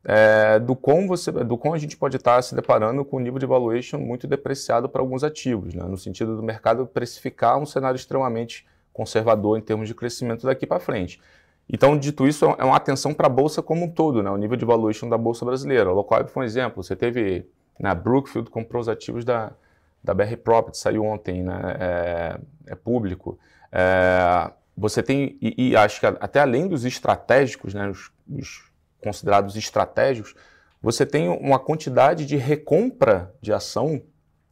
é, 0.04 0.60
do, 0.60 0.76
quão 0.76 1.08
você, 1.08 1.32
do 1.32 1.58
quão 1.58 1.74
a 1.74 1.78
gente 1.78 1.98
pode 1.98 2.16
estar 2.16 2.42
se 2.42 2.56
deparando 2.56 3.04
com 3.04 3.18
um 3.18 3.20
nível 3.20 3.40
de 3.40 3.46
valuation 3.46 4.00
muito 4.00 4.26
depreciado 4.26 4.88
para 4.88 5.02
alguns 5.02 5.24
ativos, 5.24 5.74
né? 5.74 5.84
no 5.84 5.98
sentido 5.98 6.36
do 6.36 6.44
mercado 6.44 6.88
precificar 6.88 7.58
um 7.58 7.66
cenário 7.66 7.98
extremamente 7.98 8.66
conservador 8.94 9.58
em 9.58 9.62
termos 9.62 9.88
de 9.88 9.94
crescimento 9.94 10.46
daqui 10.46 10.66
para 10.66 10.80
frente. 10.80 11.20
Então, 11.70 11.98
dito 11.98 12.26
isso, 12.26 12.46
é 12.58 12.64
uma 12.64 12.78
atenção 12.78 13.14
para 13.14 13.28
a 13.28 13.30
Bolsa 13.30 13.62
como 13.62 13.86
um 13.86 13.92
todo, 13.92 14.24
né? 14.24 14.30
o 14.30 14.38
nível 14.38 14.56
de 14.56 14.64
valuation 14.64 15.10
da 15.10 15.18
Bolsa 15.18 15.44
brasileira. 15.44 15.92
O 15.92 15.94
Local 15.94 16.26
foi 16.28 16.44
um 16.44 16.46
exemplo, 16.46 16.82
você 16.82 16.96
teve, 16.96 17.46
na 17.80 17.94
né, 17.94 18.02
Brookfield 18.02 18.50
comprou 18.50 18.82
os 18.82 18.88
ativos 18.88 19.26
da, 19.26 19.52
da 20.02 20.14
BR 20.14 20.38
Property, 20.42 20.78
saiu 20.78 21.04
ontem, 21.04 21.44
né? 21.44 21.76
é, 21.80 22.40
é 22.68 22.76
público. 22.76 23.38
É, 23.72 24.50
você 24.78 25.04
tem, 25.04 25.38
e, 25.42 25.70
e, 25.70 25.76
acho 25.76 26.00
que 26.00 26.06
até 26.06 26.40
além 26.40 26.68
dos 26.68 26.86
estratégicos, 26.86 27.74
né, 27.74 27.90
os, 27.90 28.12
os, 28.30 28.72
considerados 29.02 29.56
estratégicos, 29.56 30.36
você 30.82 31.06
tem 31.06 31.28
uma 31.28 31.60
quantidade 31.60 32.26
de 32.26 32.38
recompra 32.38 33.34
de 33.42 33.52
ação 33.52 34.02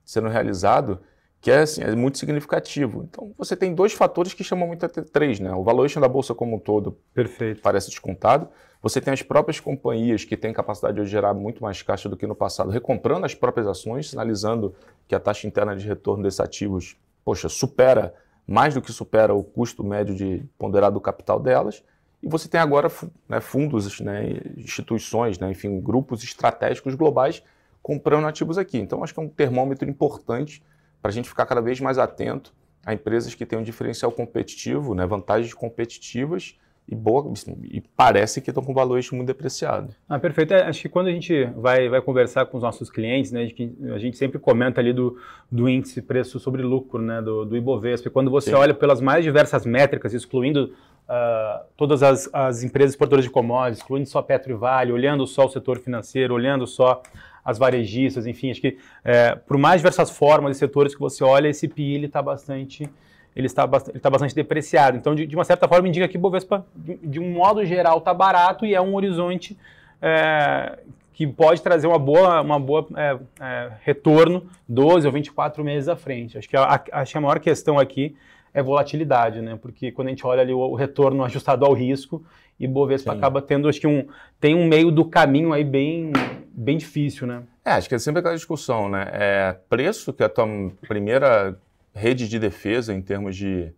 sendo 0.04 0.28
realizado 0.28 1.02
que 1.46 1.52
é, 1.52 1.60
assim, 1.60 1.84
é 1.84 1.96
muito 1.96 2.18
significativo. 2.18 3.04
Então, 3.04 3.32
você 3.38 3.56
tem 3.56 3.76
dois 3.76 3.94
fatores 3.94 4.34
que 4.34 4.44
chamam 4.44 4.66
muito 4.66 4.84
a 4.84 4.90
três, 4.90 5.40
né? 5.40 5.54
O 5.54 5.62
valuation 5.62 6.02
da 6.02 6.08
bolsa 6.08 6.34
como 6.34 6.56
um 6.56 6.60
todo 6.60 6.98
Perfeito. 7.14 7.62
parece 7.62 7.88
descontado. 7.88 8.50
Você 8.82 9.00
tem 9.00 9.14
as 9.14 9.22
próprias 9.22 9.60
companhias 9.60 10.26
que 10.26 10.36
têm 10.36 10.52
capacidade 10.52 11.00
de 11.00 11.06
gerar 11.06 11.36
muito 11.36 11.62
mais 11.62 11.84
caixa 11.84 12.10
do 12.10 12.18
que 12.18 12.26
no 12.26 12.34
passado, 12.34 12.72
recomprando 12.72 13.28
as 13.28 13.36
próprias 13.36 13.68
ações, 13.68 14.10
sinalizando 14.10 14.74
que 15.08 15.14
a 15.14 15.20
taxa 15.20 15.46
interna 15.46 15.76
de 15.76 15.88
retorno 15.88 16.24
desses 16.24 16.40
ativos, 16.40 16.98
poxa, 17.24 17.48
supera, 17.48 18.16
mais 18.48 18.74
do 18.74 18.82
que 18.82 18.92
supera 18.92 19.32
o 19.32 19.44
custo 19.44 19.84
médio 19.84 20.16
de 20.16 20.44
ponderado 20.58 20.96
do 20.96 21.00
capital 21.00 21.40
delas. 21.40 21.84
E 22.24 22.28
você 22.28 22.50
tem 22.50 22.60
agora 22.60 22.92
né, 23.30 23.40
fundos, 23.40 24.00
né, 24.00 24.32
instituições, 24.58 25.38
né, 25.38 25.52
enfim, 25.52 25.80
grupos 25.80 26.24
estratégicos 26.24 26.96
globais 26.96 27.44
comprando 27.84 28.26
ativos 28.26 28.58
aqui. 28.58 28.80
Então, 28.80 29.04
acho 29.04 29.14
que 29.14 29.20
é 29.20 29.24
um 29.24 29.30
termômetro 29.30 29.88
importante 29.88 30.64
para 31.06 31.12
a 31.12 31.14
gente 31.14 31.30
ficar 31.30 31.46
cada 31.46 31.62
vez 31.62 31.80
mais 31.80 32.00
atento 32.00 32.52
a 32.84 32.92
empresas 32.92 33.36
que 33.36 33.46
têm 33.46 33.60
um 33.60 33.62
diferencial 33.62 34.12
competitivo, 34.12 34.96
né, 34.96 35.06
vantagens 35.06 35.54
competitivas 35.54 36.58
e, 36.90 36.96
boa, 36.96 37.32
e 37.64 37.80
parece 37.96 38.42
que 38.42 38.50
estão 38.50 38.64
com 38.64 38.74
valores 38.74 39.12
muito 39.12 39.28
depreciados. 39.28 39.96
Ah, 40.10 40.18
perfeito. 40.18 40.56
É, 40.56 40.64
acho 40.64 40.82
que 40.82 40.90
quando 40.90 41.06
a 41.06 41.12
gente 41.12 41.46
vai, 41.58 41.90
vai 41.90 42.02
conversar 42.02 42.48
com 42.48 42.58
os 42.58 42.64
nossos 42.64 42.90
clientes, 42.90 43.32
né, 43.32 43.48
a 43.94 44.00
gente 44.00 44.18
sempre 44.18 44.40
comenta 44.40 44.82
ali 44.82 44.92
do, 44.92 45.16
do 45.52 45.70
índice 45.70 46.02
preço 46.02 46.40
sobre 46.40 46.64
lucro, 46.64 47.00
né, 47.00 47.22
do, 47.22 47.46
do 47.46 47.56
Ibovespa. 47.56 48.08
E 48.08 48.12
quando 48.12 48.32
você 48.32 48.50
Sim. 48.50 48.56
olha 48.56 48.74
pelas 48.74 49.00
mais 49.00 49.24
diversas 49.24 49.64
métricas, 49.64 50.12
excluindo 50.12 50.74
uh, 51.08 51.66
todas 51.78 52.02
as, 52.02 52.28
as 52.34 52.64
empresas 52.64 52.94
exportadoras 52.94 53.26
de 53.26 53.30
commodities, 53.30 53.78
excluindo 53.78 54.10
só 54.10 54.24
Petro 54.24 54.54
e 54.54 54.56
Vale, 54.56 54.92
olhando 54.92 55.28
só 55.28 55.46
o 55.46 55.50
setor 55.50 55.78
financeiro, 55.78 56.34
olhando 56.34 56.66
só 56.66 57.04
as 57.46 57.60
varejistas, 57.60 58.26
enfim, 58.26 58.50
acho 58.50 58.60
que 58.60 58.78
é, 59.04 59.36
por 59.36 59.56
mais 59.56 59.80
diversas 59.80 60.10
formas 60.10 60.58
e 60.58 60.60
setores 60.60 60.96
que 60.96 61.00
você 61.00 61.24
olha, 61.24 61.48
esse 61.48 61.68
PI 61.68 61.94
ele 61.94 62.08
está 62.08 62.22
bastante 62.22 62.90
ele 63.36 63.48
está, 63.48 63.70
ele 63.90 63.98
está 63.98 64.10
bastante 64.10 64.34
depreciado. 64.34 64.96
Então, 64.98 65.14
de, 65.14 65.28
de, 65.28 65.36
uma 65.36 65.44
certa 65.44 65.68
forma, 65.68 65.88
indica 65.90 66.08
que 66.08 66.18
Bovespa, 66.18 66.66
de, 66.74 66.96
de 66.96 67.20
um 67.20 67.32
modo 67.32 67.66
geral, 67.66 67.98
está 67.98 68.14
barato 68.14 68.66
e 68.66 68.74
é 68.74 68.80
um 68.80 68.96
horizonte 68.96 69.58
é, 70.02 70.80
que 71.14 71.28
pode 71.28 71.62
trazer 71.62 71.86
uma 71.86 72.00
boa, 72.00 72.40
uma 72.40 72.58
boa 72.58 72.88
é, 72.96 73.18
é, 73.42 73.72
retorno 73.82 74.46
12 74.70 75.06
ou 75.06 75.12
24 75.12 75.64
meses 75.66 75.90
à 75.90 75.98
frente. 75.98 76.38
Acho 76.38 76.48
que 76.48 76.56
a, 76.56 76.82
acho 76.94 77.12
que 77.12 77.18
a 77.18 77.22
maior 77.22 77.40
questão 77.40 77.78
aqui 77.78 78.16
é 78.54 78.64
volatilidade, 78.64 79.42
né? 79.42 79.60
Porque 79.62 79.92
quando 79.92 80.08
a 80.08 80.12
gente 80.12 80.26
olha 80.26 80.42
ali 80.42 80.54
o, 80.54 80.60
o 80.60 80.76
retorno 80.76 81.22
ajustado 81.26 81.66
ao 81.66 81.74
risco, 81.74 82.24
e 82.60 82.68
Bovespa 82.68 83.12
Sim. 83.12 83.18
acaba 83.18 83.42
tendo, 83.42 83.68
acho 83.68 83.80
que 83.80 83.88
um, 83.88 84.06
tem 84.40 84.56
um 84.56 84.66
meio 84.66 84.92
do 84.92 85.06
caminho 85.06 85.52
aí 85.52 85.64
bem, 85.64 86.12
bem 86.56 86.78
difícil, 86.78 87.28
né? 87.28 87.44
É, 87.64 87.72
acho 87.72 87.90
que 87.90 87.96
é 87.96 88.00
sempre 88.00 88.20
aquela 88.20 88.36
discussão, 88.36 88.88
né? 88.88 89.10
É 89.12 89.54
preço, 89.70 90.14
que 90.14 90.24
é 90.24 90.26
a 90.26 90.30
tua 90.30 90.48
primeira 90.88 91.60
rede 91.94 92.28
de 92.28 92.40
defesa 92.40 92.94
em 92.94 93.02
termos 93.02 93.36
de, 93.36 93.74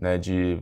né, 0.00 0.16
de 0.16 0.60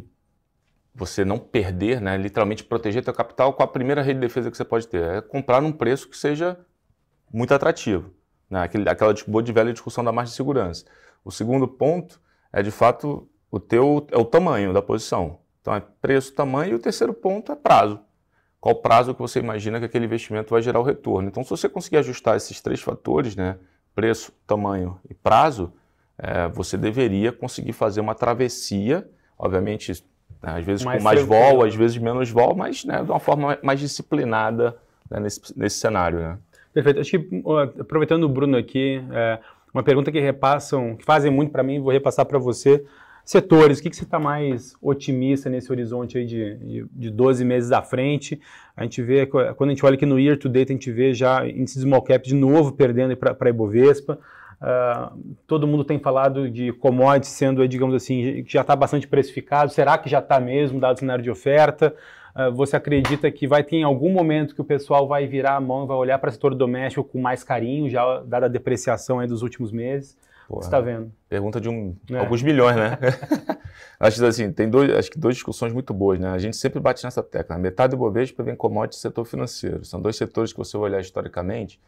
você 0.94 1.24
não 1.24 1.38
perder, 1.38 2.00
né, 2.00 2.16
literalmente 2.16 2.64
proteger 2.64 3.04
teu 3.04 3.14
capital, 3.14 3.52
qual 3.52 3.68
a 3.68 3.72
primeira 3.72 4.02
rede 4.02 4.18
de 4.18 4.26
defesa 4.26 4.50
que 4.50 4.56
você 4.56 4.64
pode 4.64 4.88
ter? 4.88 5.02
É 5.02 5.20
comprar 5.20 5.60
num 5.60 5.70
preço 5.70 6.08
que 6.08 6.16
seja 6.16 6.58
muito 7.32 7.52
atrativo. 7.54 8.10
Né? 8.50 8.62
Aquele, 8.62 8.88
aquela 8.88 9.14
boa 9.26 9.42
de 9.42 9.52
velha 9.52 9.72
discussão 9.72 10.02
da 10.02 10.10
margem 10.10 10.30
de 10.30 10.36
segurança. 10.36 10.84
O 11.24 11.30
segundo 11.30 11.68
ponto 11.68 12.20
é, 12.52 12.62
de 12.62 12.70
fato, 12.70 13.28
o 13.50 13.60
teu 13.60 14.06
é 14.10 14.16
o 14.16 14.24
tamanho 14.24 14.72
da 14.72 14.80
posição. 14.80 15.40
Então 15.60 15.74
é 15.74 15.82
preço, 16.00 16.32
tamanho 16.32 16.72
e 16.72 16.74
o 16.74 16.78
terceiro 16.78 17.12
ponto 17.12 17.52
é 17.52 17.56
prazo. 17.56 18.00
Qual 18.60 18.74
prazo 18.74 19.14
que 19.14 19.20
você 19.20 19.38
imagina 19.38 19.78
que 19.78 19.84
aquele 19.84 20.06
investimento 20.06 20.50
vai 20.50 20.62
gerar 20.62 20.80
o 20.80 20.82
retorno? 20.82 21.28
Então, 21.28 21.42
se 21.42 21.50
você 21.50 21.68
conseguir 21.68 21.98
ajustar 21.98 22.36
esses 22.36 22.60
três 22.60 22.80
fatores, 22.80 23.36
né, 23.36 23.56
preço, 23.94 24.32
tamanho 24.46 24.98
e 25.08 25.14
prazo, 25.14 25.72
é, 26.18 26.48
você 26.48 26.76
deveria 26.76 27.30
conseguir 27.32 27.72
fazer 27.72 28.00
uma 28.00 28.14
travessia, 28.14 29.08
obviamente, 29.38 29.92
né, 30.42 30.54
às 30.58 30.64
vezes 30.64 30.84
mais 30.84 30.98
com 30.98 31.04
mais 31.04 31.22
vol, 31.22 31.64
às 31.64 31.74
vezes 31.74 31.98
menos 31.98 32.30
vol, 32.30 32.54
mas 32.54 32.84
né, 32.84 33.02
de 33.02 33.10
uma 33.10 33.20
forma 33.20 33.58
mais 33.62 33.78
disciplinada 33.78 34.76
né, 35.10 35.20
nesse, 35.20 35.40
nesse 35.56 35.78
cenário. 35.78 36.18
Né? 36.18 36.38
Perfeito. 36.72 37.00
Acho 37.00 37.10
que, 37.18 37.42
aproveitando 37.80 38.24
o 38.24 38.28
Bruno 38.28 38.56
aqui, 38.56 39.02
é, 39.12 39.38
uma 39.72 39.82
pergunta 39.82 40.10
que 40.10 40.20
repassam, 40.20 40.96
que 40.96 41.04
fazem 41.04 41.30
muito 41.30 41.52
para 41.52 41.62
mim, 41.62 41.80
vou 41.80 41.92
repassar 41.92 42.26
para 42.26 42.38
você. 42.38 42.84
Setores, 43.26 43.80
o 43.80 43.82
que, 43.82 43.90
que 43.90 43.96
você 43.96 44.04
está 44.04 44.20
mais 44.20 44.76
otimista 44.80 45.50
nesse 45.50 45.72
horizonte 45.72 46.16
aí 46.16 46.24
de, 46.24 46.86
de 46.92 47.10
12 47.10 47.44
meses 47.44 47.72
à 47.72 47.82
frente? 47.82 48.40
A 48.76 48.84
gente 48.84 49.02
vê, 49.02 49.26
quando 49.26 49.64
a 49.64 49.68
gente 49.70 49.84
olha 49.84 49.96
aqui 49.96 50.06
no 50.06 50.16
year 50.16 50.38
to 50.38 50.48
date, 50.48 50.70
a 50.70 50.76
gente 50.76 50.92
vê 50.92 51.12
já 51.12 51.44
índice 51.44 51.80
small 51.80 52.00
cap 52.02 52.24
de 52.24 52.36
novo 52.36 52.70
perdendo 52.70 53.16
para 53.16 53.36
a 53.36 53.48
Ibovespa. 53.48 54.16
Uh, 54.62 55.34
todo 55.44 55.66
mundo 55.66 55.82
tem 55.82 55.98
falado 55.98 56.48
de 56.48 56.72
commodities 56.74 57.32
sendo, 57.32 57.66
digamos 57.66 57.96
assim, 57.96 58.44
que 58.44 58.52
já 58.52 58.60
está 58.60 58.76
bastante 58.76 59.08
precificado. 59.08 59.72
Será 59.72 59.98
que 59.98 60.08
já 60.08 60.20
está 60.20 60.38
mesmo, 60.38 60.78
dado 60.78 60.94
o 60.94 61.00
cenário 61.00 61.24
de 61.24 61.30
oferta? 61.30 61.96
Uh, 62.32 62.54
você 62.54 62.76
acredita 62.76 63.28
que 63.32 63.48
vai 63.48 63.64
ter 63.64 63.74
em 63.74 63.82
algum 63.82 64.12
momento 64.12 64.54
que 64.54 64.60
o 64.60 64.64
pessoal 64.64 65.08
vai 65.08 65.26
virar 65.26 65.56
a 65.56 65.60
mão 65.60 65.82
e 65.82 65.88
vai 65.88 65.96
olhar 65.96 66.20
para 66.20 66.30
o 66.30 66.32
setor 66.32 66.54
doméstico 66.54 67.02
com 67.02 67.20
mais 67.20 67.42
carinho, 67.42 67.90
já 67.90 68.20
dada 68.20 68.46
a 68.46 68.48
depreciação 68.48 69.26
dos 69.26 69.42
últimos 69.42 69.72
meses? 69.72 70.16
Porra, 70.48 70.62
você 70.62 70.68
está 70.68 70.80
vendo? 70.80 71.12
Pergunta 71.28 71.60
de 71.60 71.68
um, 71.68 71.96
é. 72.10 72.18
alguns 72.18 72.42
milhões, 72.42 72.76
né? 72.76 72.98
acho 73.98 74.24
assim, 74.24 74.52
tem 74.52 74.70
dois, 74.70 74.94
acho 74.94 75.10
que 75.10 75.18
duas 75.18 75.34
discussões 75.34 75.72
muito 75.72 75.92
boas, 75.92 76.20
né? 76.20 76.30
A 76.30 76.38
gente 76.38 76.56
sempre 76.56 76.78
bate 76.78 77.02
nessa 77.02 77.22
tecla. 77.22 77.58
Metade 77.58 77.90
do 77.90 77.96
Bovespa 77.96 78.44
vem 78.44 78.54
commodities 78.54 79.00
e 79.00 79.02
setor 79.02 79.24
financeiro. 79.24 79.84
São 79.84 80.00
dois 80.00 80.16
setores 80.16 80.52
que 80.52 80.58
você 80.58 80.76
olhar 80.76 81.00
historicamente, 81.00 81.80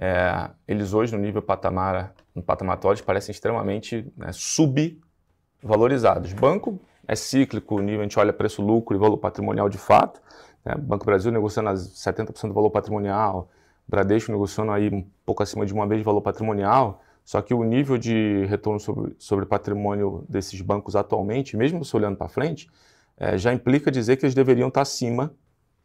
é, 0.00 0.50
eles 0.66 0.94
hoje 0.94 1.14
no 1.14 1.20
nível 1.20 1.42
patamar, 1.42 2.14
no 2.34 2.42
patamar 2.42 2.76
atual, 2.76 2.92
eles 2.92 3.02
parecem 3.02 3.32
extremamente 3.32 4.10
né, 4.16 4.30
subvalorizados. 4.32 6.32
Banco 6.32 6.80
é 7.06 7.14
cíclico, 7.14 7.76
o 7.76 7.80
nível 7.80 8.00
a 8.00 8.04
gente 8.04 8.18
olha 8.18 8.32
preço-lucro 8.32 8.96
e 8.96 8.98
valor 8.98 9.18
patrimonial 9.18 9.68
de 9.68 9.76
fato. 9.76 10.22
Né? 10.64 10.74
Banco 10.76 11.04
Brasil 11.04 11.32
negociando 11.32 11.70
70% 11.70 12.48
do 12.48 12.54
valor 12.54 12.70
patrimonial, 12.70 13.50
Bradesco 13.88 14.30
negociando 14.30 14.70
aí 14.70 14.88
um 14.88 15.04
pouco 15.26 15.42
acima 15.42 15.66
de 15.66 15.74
uma 15.74 15.86
vez 15.86 16.00
de 16.00 16.04
valor 16.04 16.20
patrimonial. 16.20 17.02
Só 17.28 17.42
que 17.42 17.52
o 17.52 17.62
nível 17.62 17.98
de 17.98 18.46
retorno 18.46 18.80
sobre, 18.80 19.14
sobre 19.18 19.44
patrimônio 19.44 20.24
desses 20.26 20.58
bancos 20.62 20.96
atualmente, 20.96 21.58
mesmo 21.58 21.84
se 21.84 21.94
olhando 21.94 22.16
para 22.16 22.26
frente, 22.26 22.70
é, 23.18 23.36
já 23.36 23.52
implica 23.52 23.90
dizer 23.90 24.16
que 24.16 24.24
eles 24.24 24.34
deveriam 24.34 24.68
estar 24.68 24.80
acima 24.80 25.34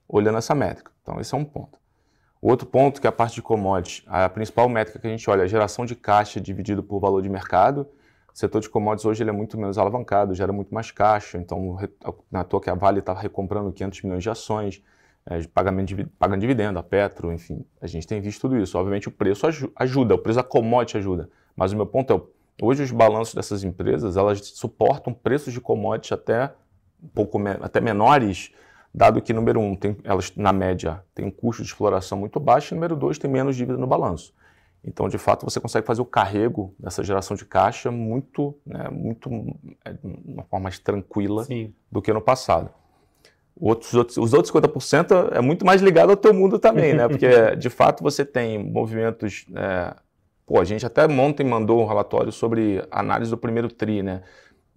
olhando 0.07 0.37
essa 0.37 0.55
métrica. 0.55 0.89
Então, 1.01 1.19
esse 1.19 1.35
é 1.35 1.37
um 1.37 1.43
ponto. 1.43 1.77
O 2.41 2.49
outro 2.49 2.65
ponto, 2.65 3.01
que 3.01 3.07
é 3.07 3.09
a 3.09 3.11
parte 3.11 3.35
de 3.35 3.41
commodities, 3.41 4.05
a 4.07 4.29
principal 4.29 4.69
métrica 4.69 4.99
que 4.99 5.05
a 5.05 5.09
gente 5.09 5.29
olha 5.29 5.41
é 5.41 5.43
a 5.43 5.47
geração 5.47 5.85
de 5.85 5.97
caixa 5.97 6.39
dividido 6.39 6.81
por 6.81 7.01
valor 7.01 7.21
de 7.21 7.27
mercado. 7.27 7.89
O 8.33 8.37
setor 8.39 8.61
de 8.61 8.69
commodities 8.69 9.05
hoje 9.05 9.21
ele 9.21 9.29
é 9.29 9.33
muito 9.33 9.59
menos 9.59 9.77
alavancado, 9.77 10.33
gera 10.33 10.53
muito 10.53 10.73
mais 10.73 10.91
caixa, 10.91 11.37
então 11.37 11.77
na 12.31 12.45
toa 12.45 12.61
que 12.61 12.69
a 12.69 12.73
Vale 12.73 12.99
está 12.99 13.13
recomprando 13.13 13.69
500 13.73 14.01
milhões 14.03 14.23
de 14.23 14.29
ações, 14.29 14.81
é, 15.25 15.41
pagamento 15.47 15.95
de, 15.95 16.05
pagando 16.05 16.41
dividendo, 16.41 16.79
a 16.79 16.83
Petro, 16.83 17.31
enfim, 17.31 17.65
a 17.81 17.87
gente 17.87 18.05
tem 18.05 18.19
visto 18.19 18.41
tudo 18.41 18.57
isso. 18.57 18.77
Obviamente 18.77 19.07
o 19.07 19.11
preço 19.11 19.47
ajuda, 19.75 20.15
o 20.15 20.17
preço 20.17 20.37
da 20.37 20.43
commodity 20.43 20.97
ajuda, 20.97 21.29
mas 21.55 21.71
o 21.71 21.75
meu 21.75 21.85
ponto 21.85 22.13
é, 22.13 22.21
hoje 22.63 22.83
os 22.83 22.91
balanços 22.91 23.33
dessas 23.33 23.63
empresas, 23.63 24.17
elas 24.17 24.39
suportam 24.49 25.13
preços 25.13 25.53
de 25.53 25.61
commodity 25.61 26.13
até 26.13 26.53
um 27.01 27.07
pouco 27.07 27.39
até 27.61 27.81
menores, 27.81 28.51
dado 28.93 29.21
que 29.21 29.33
número 29.33 29.59
um, 29.59 29.75
tem, 29.75 29.97
elas 30.03 30.33
na 30.35 30.53
média 30.53 31.03
têm 31.13 31.25
um 31.25 31.31
custo 31.31 31.63
de 31.63 31.67
exploração 31.67 32.17
muito 32.17 32.39
baixo, 32.39 32.73
e 32.73 32.75
número 32.75 32.95
dois, 32.95 33.17
tem 33.17 33.29
menos 33.29 33.55
dívida 33.55 33.77
no 33.77 33.87
balanço. 33.87 34.33
Então, 34.85 35.07
de 35.07 35.17
fato, 35.17 35.45
você 35.45 35.61
consegue 35.61 35.87
fazer 35.87 36.01
o 36.01 36.05
carrego 36.05 36.75
dessa 36.77 37.03
geração 37.03 37.37
de 37.37 37.45
caixa 37.45 37.89
muito, 37.89 38.53
né, 38.65 38.89
muito, 38.89 39.29
é, 39.85 39.93
de 39.93 39.99
uma 40.03 40.43
forma 40.43 40.63
mais 40.63 40.77
tranquila 40.77 41.45
Sim. 41.45 41.73
do 41.89 42.01
que 42.01 42.11
no 42.11 42.21
passado. 42.21 42.69
Outros, 43.55 43.93
outros, 43.93 44.17
os 44.17 44.33
outros 44.33 44.53
50% 44.53 45.31
é 45.31 45.41
muito 45.41 45.65
mais 45.65 45.81
ligado 45.81 46.09
ao 46.09 46.17
teu 46.17 46.33
mundo 46.33 46.57
também, 46.57 46.93
né? 46.93 47.07
Porque, 47.07 47.55
de 47.55 47.69
fato, 47.69 48.03
você 48.03 48.25
tem 48.25 48.57
movimentos... 48.57 49.45
É, 49.55 49.95
pô, 50.45 50.59
a 50.59 50.63
gente 50.63 50.85
até 50.85 51.05
ontem 51.05 51.45
mandou 51.45 51.81
um 51.81 51.85
relatório 51.85 52.31
sobre 52.31 52.83
análise 52.91 53.29
do 53.29 53.37
primeiro 53.37 53.67
TRI, 53.67 54.01
né? 54.01 54.23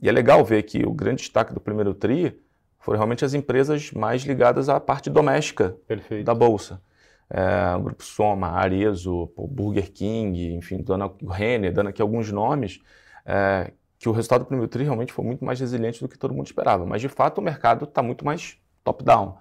E 0.01 0.09
é 0.09 0.13
legal 0.13 0.45
ver 0.45 0.63
que 0.63 0.85
o 0.85 0.93
grande 0.93 1.23
destaque 1.23 1.55
do 1.55 1.61
primeiro 1.61 1.95
TRI 1.95 2.39
foram 2.79 2.99
realmente 2.99 3.25
as 3.25 3.35
empresas 3.35 3.91
mais 3.93 4.23
ligadas 4.23 4.69
à 4.69 4.79
parte 4.79 5.11
doméstica 5.11 5.77
Perfeito. 5.89 6.25
da 6.25 6.35
Bolsa. 6.35 6.81
É, 7.29 7.77
Grupo 7.83 8.05
Soma, 8.05 8.51
Arezo, 8.51 9.33
Burger 9.37 9.91
King, 9.91 10.55
enfim, 10.55 10.81
dando, 10.83 11.17
o 11.23 11.29
Renner, 11.29 11.73
dando 11.73 11.89
aqui 11.89 12.01
alguns 12.01 12.31
nomes, 12.31 12.81
é, 13.25 13.73
que 13.99 14.09
o 14.09 14.13
resultado 14.13 14.43
do 14.43 14.47
primeiro 14.47 14.69
TRI 14.69 14.85
realmente 14.85 15.13
foi 15.13 15.25
muito 15.25 15.45
mais 15.45 15.59
resiliente 15.59 16.01
do 16.01 16.09
que 16.09 16.17
todo 16.17 16.33
mundo 16.33 16.47
esperava. 16.47 16.87
Mas, 16.87 17.01
de 17.01 17.09
fato, 17.09 17.39
o 17.39 17.43
mercado 17.43 17.87
está 17.87 18.03
muito 18.03 18.25
mais 18.25 18.59
top-down. 18.87 19.37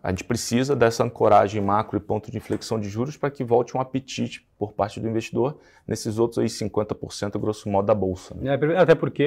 A 0.00 0.10
gente 0.10 0.22
precisa 0.22 0.76
dessa 0.76 1.02
ancoragem 1.02 1.60
macro 1.60 1.96
e 1.96 2.00
ponto 2.00 2.30
de 2.30 2.36
inflexão 2.36 2.78
de 2.78 2.88
juros 2.88 3.16
para 3.16 3.30
que 3.30 3.42
volte 3.42 3.76
um 3.76 3.80
apetite 3.80 4.46
por 4.56 4.72
parte 4.72 5.00
do 5.00 5.08
investidor 5.08 5.58
nesses 5.86 6.18
outros 6.20 6.38
aí 6.38 6.46
50%, 6.46 7.38
grosso 7.38 7.68
modo, 7.68 7.86
da 7.86 7.94
bolsa. 7.94 8.34
Né? 8.36 8.54
É, 8.54 8.76
até 8.78 8.94
porque 8.94 9.24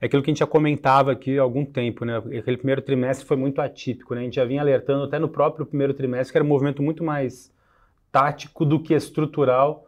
é 0.00 0.06
aquilo 0.06 0.22
que 0.22 0.30
a 0.30 0.32
gente 0.32 0.40
já 0.40 0.46
comentava 0.46 1.10
aqui 1.10 1.38
há 1.38 1.42
algum 1.42 1.64
tempo, 1.64 2.04
né? 2.04 2.18
Aquele 2.18 2.58
primeiro 2.58 2.82
trimestre 2.82 3.26
foi 3.26 3.36
muito 3.38 3.62
atípico, 3.62 4.14
né? 4.14 4.20
A 4.20 4.24
gente 4.24 4.36
já 4.36 4.44
vinha 4.44 4.60
alertando 4.60 5.04
até 5.04 5.18
no 5.18 5.28
próprio 5.28 5.64
primeiro 5.64 5.94
trimestre 5.94 6.32
que 6.32 6.38
era 6.38 6.44
um 6.44 6.48
movimento 6.48 6.82
muito 6.82 7.02
mais 7.02 7.50
tático 8.12 8.66
do 8.66 8.80
que 8.80 8.92
estrutural 8.92 9.86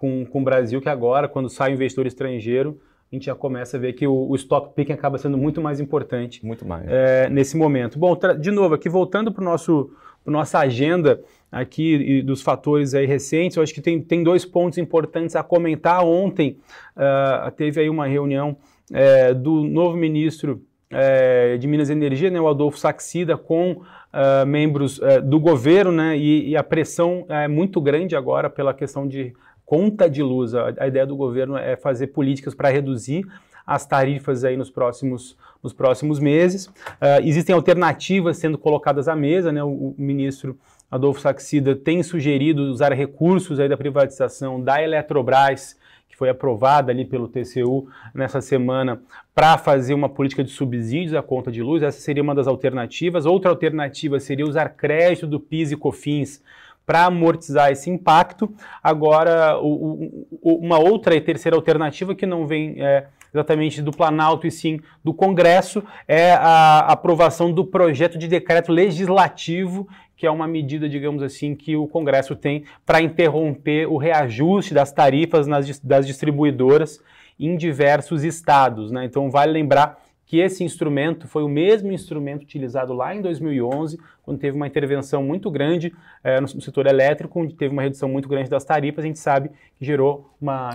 com, 0.00 0.24
com 0.24 0.40
o 0.40 0.44
Brasil, 0.44 0.80
que 0.80 0.88
agora, 0.88 1.28
quando 1.28 1.50
sai 1.50 1.72
o 1.72 1.74
investidor 1.74 2.06
estrangeiro, 2.06 2.80
a 3.12 3.14
gente 3.14 3.26
já 3.26 3.34
começa 3.34 3.76
a 3.76 3.80
ver 3.80 3.92
que 3.92 4.06
o, 4.06 4.30
o 4.30 4.34
stock 4.36 4.74
picking 4.74 4.94
acaba 4.94 5.18
sendo 5.18 5.36
muito 5.36 5.60
mais 5.60 5.78
importante 5.78 6.44
muito 6.44 6.66
mais. 6.66 6.86
É, 6.88 7.28
nesse 7.28 7.56
momento. 7.56 7.98
Bom, 7.98 8.18
de 8.40 8.50
novo, 8.50 8.74
aqui 8.74 8.88
voltando 8.88 9.30
para 9.30 9.44
nosso 9.44 9.90
nossa 10.24 10.60
agenda 10.60 11.20
aqui 11.50 12.22
dos 12.22 12.42
fatores 12.42 12.94
aí 12.94 13.04
recentes, 13.04 13.56
eu 13.56 13.62
acho 13.62 13.74
que 13.74 13.80
tem, 13.80 14.00
tem 14.00 14.22
dois 14.22 14.44
pontos 14.44 14.78
importantes 14.78 15.36
a 15.36 15.42
comentar. 15.42 16.04
Ontem 16.04 16.58
uh, 16.96 17.50
teve 17.50 17.80
aí 17.80 17.90
uma 17.90 18.06
reunião 18.06 18.56
é, 18.92 19.34
do 19.34 19.64
novo 19.64 19.96
ministro 19.96 20.62
é, 20.90 21.56
de 21.56 21.66
Minas 21.66 21.88
e 21.88 21.92
Energia, 21.92 22.30
né, 22.30 22.40
o 22.40 22.46
Adolfo 22.46 22.78
Saxida, 22.78 23.36
com 23.36 23.72
uh, 23.72 24.46
membros 24.46 24.98
uh, 24.98 25.22
do 25.22 25.40
governo, 25.40 25.90
né, 25.90 26.16
e, 26.16 26.50
e, 26.50 26.56
a 26.56 26.62
pressão 26.62 27.24
é 27.28 27.48
muito 27.48 27.80
grande 27.80 28.14
agora 28.14 28.50
pela 28.50 28.74
questão 28.74 29.08
de 29.08 29.32
conta 29.64 30.08
de 30.08 30.22
luz. 30.22 30.54
A, 30.54 30.72
a 30.78 30.86
ideia 30.86 31.06
do 31.06 31.16
governo 31.16 31.56
é 31.56 31.76
fazer 31.76 32.08
políticas 32.08 32.54
para 32.54 32.68
reduzir 32.68 33.26
as 33.66 33.86
tarifas 33.86 34.44
aí 34.44 34.56
nos 34.56 34.70
próximos, 34.70 35.36
nos 35.62 35.72
próximos 35.72 36.18
meses. 36.18 36.66
Uh, 36.66 37.22
existem 37.22 37.54
alternativas 37.54 38.38
sendo 38.38 38.58
colocadas 38.58 39.08
à 39.08 39.14
mesa, 39.14 39.52
né, 39.52 39.62
o, 39.62 39.68
o 39.68 39.94
ministro 39.96 40.58
Adolfo 40.90 41.20
Saxida 41.20 41.74
tem 41.74 42.02
sugerido 42.02 42.64
usar 42.64 42.92
recursos 42.92 43.58
aí 43.58 43.68
da 43.68 43.78
privatização 43.78 44.62
da 44.62 44.82
Eletrobras 44.82 45.76
que 46.12 46.18
foi 46.18 46.28
aprovada 46.28 46.92
ali 46.92 47.06
pelo 47.06 47.26
TCU 47.26 47.88
nessa 48.14 48.42
semana 48.42 49.00
para 49.34 49.56
fazer 49.56 49.94
uma 49.94 50.10
política 50.10 50.44
de 50.44 50.50
subsídios 50.50 51.14
à 51.14 51.22
conta 51.22 51.50
de 51.50 51.62
luz. 51.62 51.82
Essa 51.82 51.98
seria 51.98 52.22
uma 52.22 52.34
das 52.34 52.46
alternativas. 52.46 53.24
Outra 53.24 53.50
alternativa 53.50 54.20
seria 54.20 54.46
usar 54.46 54.68
crédito 54.68 55.26
do 55.26 55.40
PIS 55.40 55.72
e 55.72 55.76
COFINS 55.76 56.42
para 56.84 57.06
amortizar 57.06 57.70
esse 57.70 57.90
impacto. 57.90 58.52
Agora, 58.82 59.58
o, 59.58 60.26
o, 60.42 60.56
uma 60.56 60.78
outra 60.78 61.14
e 61.14 61.20
terceira 61.20 61.56
alternativa 61.56 62.14
que 62.14 62.26
não 62.26 62.46
vem 62.46 62.74
é, 62.78 63.06
exatamente 63.32 63.80
do 63.80 63.92
Planalto 63.92 64.46
e 64.46 64.50
sim 64.50 64.80
do 65.02 65.14
Congresso 65.14 65.82
é 66.06 66.32
a 66.32 66.80
aprovação 66.80 67.52
do 67.52 67.64
projeto 67.64 68.18
de 68.18 68.28
decreto 68.28 68.72
legislativo 68.72 69.88
que 70.22 70.26
é 70.26 70.30
uma 70.30 70.46
medida, 70.46 70.88
digamos 70.88 71.20
assim, 71.20 71.52
que 71.52 71.74
o 71.74 71.88
Congresso 71.88 72.36
tem 72.36 72.62
para 72.86 73.02
interromper 73.02 73.86
o 73.88 73.96
reajuste 73.96 74.72
das 74.72 74.92
tarifas 74.92 75.48
nas, 75.48 75.80
das 75.80 76.06
distribuidoras 76.06 77.00
em 77.40 77.56
diversos 77.56 78.22
estados. 78.22 78.92
Né? 78.92 79.04
Então, 79.04 79.28
vale 79.32 79.50
lembrar 79.50 80.00
que 80.32 80.40
esse 80.40 80.64
instrumento 80.64 81.28
foi 81.28 81.42
o 81.42 81.48
mesmo 81.48 81.92
instrumento 81.92 82.40
utilizado 82.40 82.94
lá 82.94 83.14
em 83.14 83.20
2011, 83.20 84.00
quando 84.22 84.38
teve 84.38 84.56
uma 84.56 84.66
intervenção 84.66 85.22
muito 85.22 85.50
grande 85.50 85.92
é, 86.24 86.40
no, 86.40 86.48
setor 86.48 86.86
elétrico, 86.86 87.38
onde 87.38 87.52
teve 87.52 87.70
uma 87.70 87.82
redução 87.82 88.08
muito 88.08 88.26
grande 88.30 88.48
das 88.48 88.64
tarifas, 88.64 89.04
a 89.04 89.06
gente 89.06 89.18
sabe 89.18 89.50
que 89.78 89.84
gerou 89.84 90.30
uma, 90.40 90.70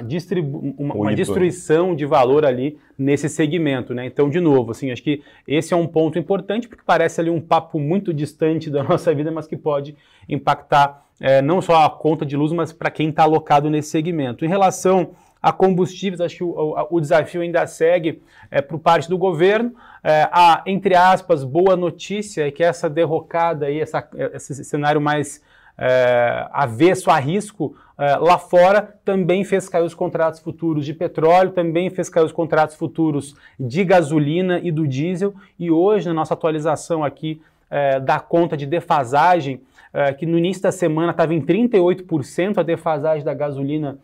uma, 0.78 0.94
uma 0.94 1.16
destruição 1.16 1.96
de 1.96 2.06
valor 2.06 2.46
ali 2.46 2.78
nesse 2.96 3.28
segmento. 3.28 3.96
Né? 3.96 4.06
Então, 4.06 4.30
de 4.30 4.40
novo, 4.40 4.70
assim, 4.70 4.92
acho 4.92 5.02
que 5.02 5.24
esse 5.48 5.74
é 5.74 5.76
um 5.76 5.88
ponto 5.88 6.20
importante, 6.20 6.68
porque 6.68 6.84
parece 6.86 7.20
ali 7.20 7.32
um 7.32 7.42
papo 7.42 7.80
muito 7.80 8.14
distante 8.14 8.70
da 8.70 8.84
nossa 8.86 9.12
vida, 9.12 9.32
mas 9.32 9.48
que 9.48 9.58
pode 9.58 9.96
impactar 10.30 11.04
é, 11.20 11.42
não 11.42 11.64
só 11.64 11.84
a 11.84 11.90
conta 11.90 12.24
de 12.24 12.38
luz, 12.38 12.52
mas 12.52 12.72
para 12.72 12.92
quem 12.92 13.10
está 13.10 13.24
alocado 13.24 13.72
nesse 13.72 13.90
segmento. 13.90 14.46
Em 14.46 14.48
relação 14.48 15.16
a 15.48 15.54
combustíveis, 15.54 16.20
acho 16.20 16.38
que 16.38 16.44
o, 16.44 16.76
o 16.92 17.00
desafio 17.00 17.42
ainda 17.42 17.66
segue 17.66 18.22
é, 18.52 18.62
por 18.62 18.80
parte 18.80 19.08
do 19.08 19.18
governo. 19.18 19.74
É, 20.04 20.28
a, 20.30 20.62
entre 20.66 20.94
aspas, 20.94 21.44
boa 21.44 21.76
notícia 21.78 22.46
é 22.46 22.52
que 22.52 22.62
essa 22.62 22.90
derrocada, 22.90 23.68
aí, 23.68 23.80
essa, 23.80 24.06
esse 24.34 24.66
cenário 24.66 25.00
mais 25.00 25.42
é, 25.78 26.48
avesso 26.52 27.10
a 27.10 27.18
risco 27.18 27.76
é, 27.98 28.18
lá 28.18 28.38
fora 28.38 28.96
também 29.06 29.46
fez 29.46 29.70
cair 29.70 29.86
os 29.86 29.94
contratos 29.94 30.42
futuros 30.42 30.86
de 30.86 30.94
petróleo, 30.94 31.52
também 31.52 31.90
fez 31.90 32.10
cair 32.10 32.26
os 32.26 32.34
contratos 32.34 32.76
futuros 32.76 33.34
de 33.58 33.86
gasolina 33.86 34.60
e 34.62 34.70
do 34.70 34.86
diesel. 34.86 35.34
E 35.58 35.72
hoje, 35.72 36.08
na 36.08 36.14
nossa 36.14 36.34
atualização 36.34 37.06
aqui 37.06 37.42
é, 37.72 38.02
da 38.02 38.20
conta 38.20 38.58
de 38.58 38.66
defasagem, 38.66 39.62
é, 39.94 40.12
que 40.12 40.26
no 40.26 40.38
início 40.38 40.64
da 40.64 40.74
semana 40.74 41.12
estava 41.12 41.34
em 41.34 41.42
38% 41.42 42.58
a 42.58 42.64
defasagem 42.64 43.24
da 43.24 43.34
gasolina 43.34 43.98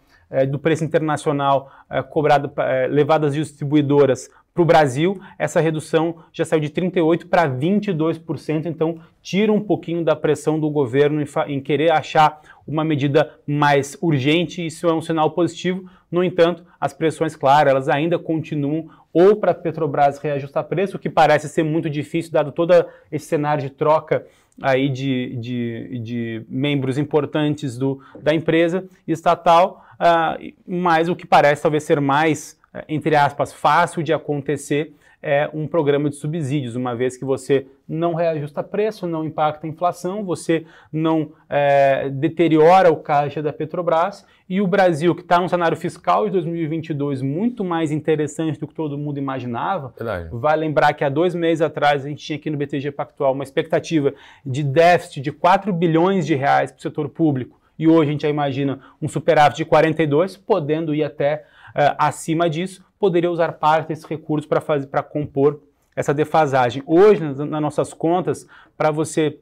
do 0.46 0.58
preço 0.58 0.84
internacional 0.84 1.72
é, 1.90 2.02
cobrado, 2.02 2.52
é, 2.58 2.88
levado 2.88 3.26
às 3.26 3.34
distribuidoras 3.34 4.30
para 4.54 4.62
o 4.62 4.66
Brasil, 4.66 5.20
essa 5.40 5.60
redução 5.60 6.18
já 6.32 6.46
saiu 6.46 6.60
de 6.60 6.70
38% 6.70 7.28
para 7.28 7.50
22%, 7.50 8.68
então 8.68 9.00
tira 9.20 9.52
um 9.52 9.60
pouquinho 9.60 10.04
da 10.04 10.16
pressão 10.16 10.60
do 10.60 10.70
governo 10.70 11.20
em, 11.22 11.26
em, 11.48 11.60
querer 11.60 11.92
achar 11.92 12.40
uma 12.68 12.84
medida 12.84 13.32
mais 13.48 13.98
urgente, 14.00 14.64
isso 14.64 14.88
é 14.88 14.94
um 14.94 15.02
sinal 15.02 15.32
positivo. 15.32 15.90
No 16.12 16.24
entanto, 16.24 16.64
as 16.80 16.94
pressões, 16.94 17.36
claro, 17.36 17.68
elas 17.68 17.90
ainda 17.90 18.20
continuam. 18.20 18.88
Ou 19.12 19.36
para 19.36 19.52
a 19.52 19.56
Petrobras 19.56 20.20
reajustar 20.20 20.64
preço, 20.66 20.98
o 20.98 21.00
que 21.00 21.10
parece 21.10 21.50
ser 21.50 21.64
muito 21.64 21.90
difícil, 21.90 22.32
dado 22.32 22.52
todo 22.52 22.74
esse 23.12 23.26
cenário 23.26 23.64
de 23.64 23.70
troca 23.72 24.26
aí 24.62 24.89
de, 24.89 25.36
de, 25.38 26.00
de 26.00 26.46
membros 26.48 26.98
importantes 26.98 27.78
do, 27.78 28.00
da 28.22 28.34
empresa 28.34 28.86
estatal, 29.08 29.86
uh, 29.96 30.54
mas 30.68 31.10
o 31.10 31.16
que 31.16 31.26
parece 31.26 31.62
talvez 31.62 31.84
ser 31.84 32.00
mais, 32.00 32.60
uh, 32.74 32.84
entre 32.88 33.16
aspas, 33.16 33.52
fácil 33.52 34.04
de 34.04 34.13
acontecer 34.13 34.94
é 35.24 35.50
um 35.54 35.66
programa 35.66 36.10
de 36.10 36.18
subsídios, 36.18 36.76
uma 36.76 36.94
vez 36.94 37.16
que 37.16 37.24
você 37.24 37.66
não 37.88 38.14
reajusta 38.14 38.62
preço, 38.62 39.08
não 39.08 39.24
impacta 39.24 39.66
a 39.66 39.70
inflação, 39.70 40.24
você 40.24 40.66
não 40.92 41.32
é, 41.50 42.10
deteriora 42.10 42.92
o 42.92 42.98
caixa 42.98 43.42
da 43.42 43.54
Petrobras 43.54 44.26
e 44.50 44.60
o 44.60 44.68
Brasil, 44.68 45.16
que 45.16 45.22
está 45.22 45.40
num 45.40 45.48
cenário 45.48 45.78
fiscal 45.78 46.26
de 46.26 46.32
2022 46.32 47.22
muito 47.22 47.64
mais 47.64 47.92
interessante 47.92 48.60
do 48.60 48.68
que 48.68 48.74
todo 48.76 48.98
mundo 48.98 49.18
imaginava, 49.18 49.94
Verdade. 49.98 50.30
vai 50.32 50.58
lembrar 50.58 50.94
que 50.94 51.06
há 51.06 51.10
dois 51.10 51.34
meses 51.34 51.62
atrás 51.62 52.06
a 52.06 52.10
gente 52.10 52.24
tinha 52.24 52.38
aqui 52.38 52.50
no 52.50 52.58
BTG 52.58 52.92
Pactual 52.92 53.34
uma 53.34 53.44
expectativa 53.44 54.14
de 54.46 54.62
déficit 54.62 55.22
de 55.22 55.32
4 55.32 55.72
bilhões 55.72 56.26
de 56.26 56.36
reais 56.36 56.70
para 56.70 56.80
o 56.80 56.82
setor 56.82 57.08
público 57.08 57.64
e 57.78 57.88
hoje 57.88 58.10
a 58.10 58.12
gente 58.12 58.22
já 58.22 58.30
imagina 58.30 58.80
um 59.02 59.08
superávit 59.08 59.58
de 59.58 59.66
42, 59.66 60.38
podendo 60.38 60.94
ir 60.94 61.04
até 61.04 61.46
uh, 61.70 61.96
acima 61.98 62.50
disso, 62.50 62.84
poderia 63.04 63.30
usar 63.30 63.52
parte 63.52 63.89
desses 63.89 64.06
recursos 64.06 64.48
para 64.48 65.04
compor 65.04 65.60
essa 65.94 66.13
defasagem. 66.13 66.82
Hoje, 66.86 67.22
nas, 67.22 67.38
nas 67.38 67.62
nossas 67.62 67.94
contas, 67.94 68.48
para 68.78 68.92
você 68.92 69.39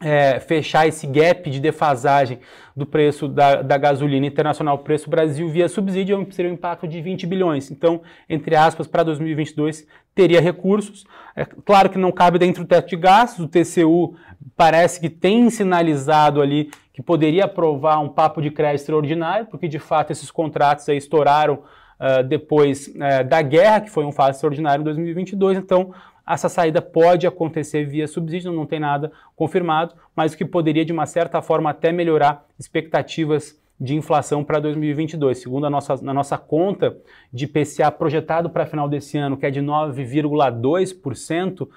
é, 0.00 0.38
fechar 0.38 0.86
esse 0.86 1.04
gap 1.04 1.50
de 1.50 1.58
defasagem 1.58 2.38
do 2.76 2.86
preço 2.86 3.26
da, 3.26 3.60
da 3.60 3.76
gasolina 3.76 4.24
internacional 4.24 4.78
para 4.78 4.84
preço 4.84 5.10
Brasil 5.10 5.48
via 5.48 5.68
subsídio 5.68 6.24
seria 6.30 6.48
um 6.48 6.54
impacto 6.54 6.86
de 6.86 7.02
20 7.02 7.26
bilhões. 7.26 7.72
Então, 7.72 8.02
entre 8.28 8.54
aspas, 8.54 8.86
para 8.86 9.02
2022 9.02 9.84
teria 10.14 10.40
recursos. 10.40 11.04
É 11.34 11.44
claro 11.44 11.90
que 11.90 11.98
não 11.98 12.12
cabe 12.12 12.38
dentro 12.38 12.62
do 12.62 12.68
teto 12.68 12.88
de 12.88 12.96
gastos, 12.96 13.46
o 13.46 13.48
TCU 13.48 14.14
parece 14.56 15.00
que 15.00 15.10
tem 15.10 15.50
sinalizado 15.50 16.40
ali 16.40 16.70
que 16.92 17.02
poderia 17.02 17.46
aprovar 17.46 17.98
um 17.98 18.08
papo 18.08 18.40
de 18.40 18.52
crédito 18.52 18.82
extraordinário, 18.82 19.46
porque 19.46 19.66
de 19.66 19.80
fato 19.80 20.12
esses 20.12 20.30
contratos 20.30 20.88
aí 20.88 20.96
estouraram 20.96 21.64
uh, 22.00 22.24
depois 22.24 22.88
uh, 22.88 23.24
da 23.28 23.42
guerra, 23.42 23.82
que 23.82 23.90
foi 23.90 24.04
um 24.04 24.12
fato 24.12 24.34
extraordinário 24.34 24.82
em 24.82 24.84
2022, 24.84 25.58
então 25.58 25.92
essa 26.26 26.48
saída 26.48 26.80
pode 26.80 27.26
acontecer 27.26 27.84
via 27.84 28.06
subsídio, 28.06 28.52
não 28.52 28.66
tem 28.66 28.80
nada 28.80 29.12
confirmado, 29.36 29.94
mas 30.14 30.32
o 30.32 30.36
que 30.36 30.44
poderia 30.44 30.84
de 30.84 30.92
uma 30.92 31.06
certa 31.06 31.42
forma 31.42 31.70
até 31.70 31.92
melhorar 31.92 32.46
expectativas 32.58 33.60
de 33.80 33.96
inflação 33.96 34.44
para 34.44 34.60
2022. 34.60 35.38
Segundo 35.38 35.66
a 35.66 35.70
nossa, 35.70 35.96
na 36.02 36.12
nossa 36.12 36.36
conta 36.36 36.96
de 37.32 37.46
PCA 37.46 37.90
projetado 37.90 38.50
para 38.50 38.66
final 38.66 38.88
desse 38.88 39.16
ano, 39.16 39.36
que 39.36 39.46
é 39.46 39.50
de 39.50 39.60
9,2%, 39.60 41.68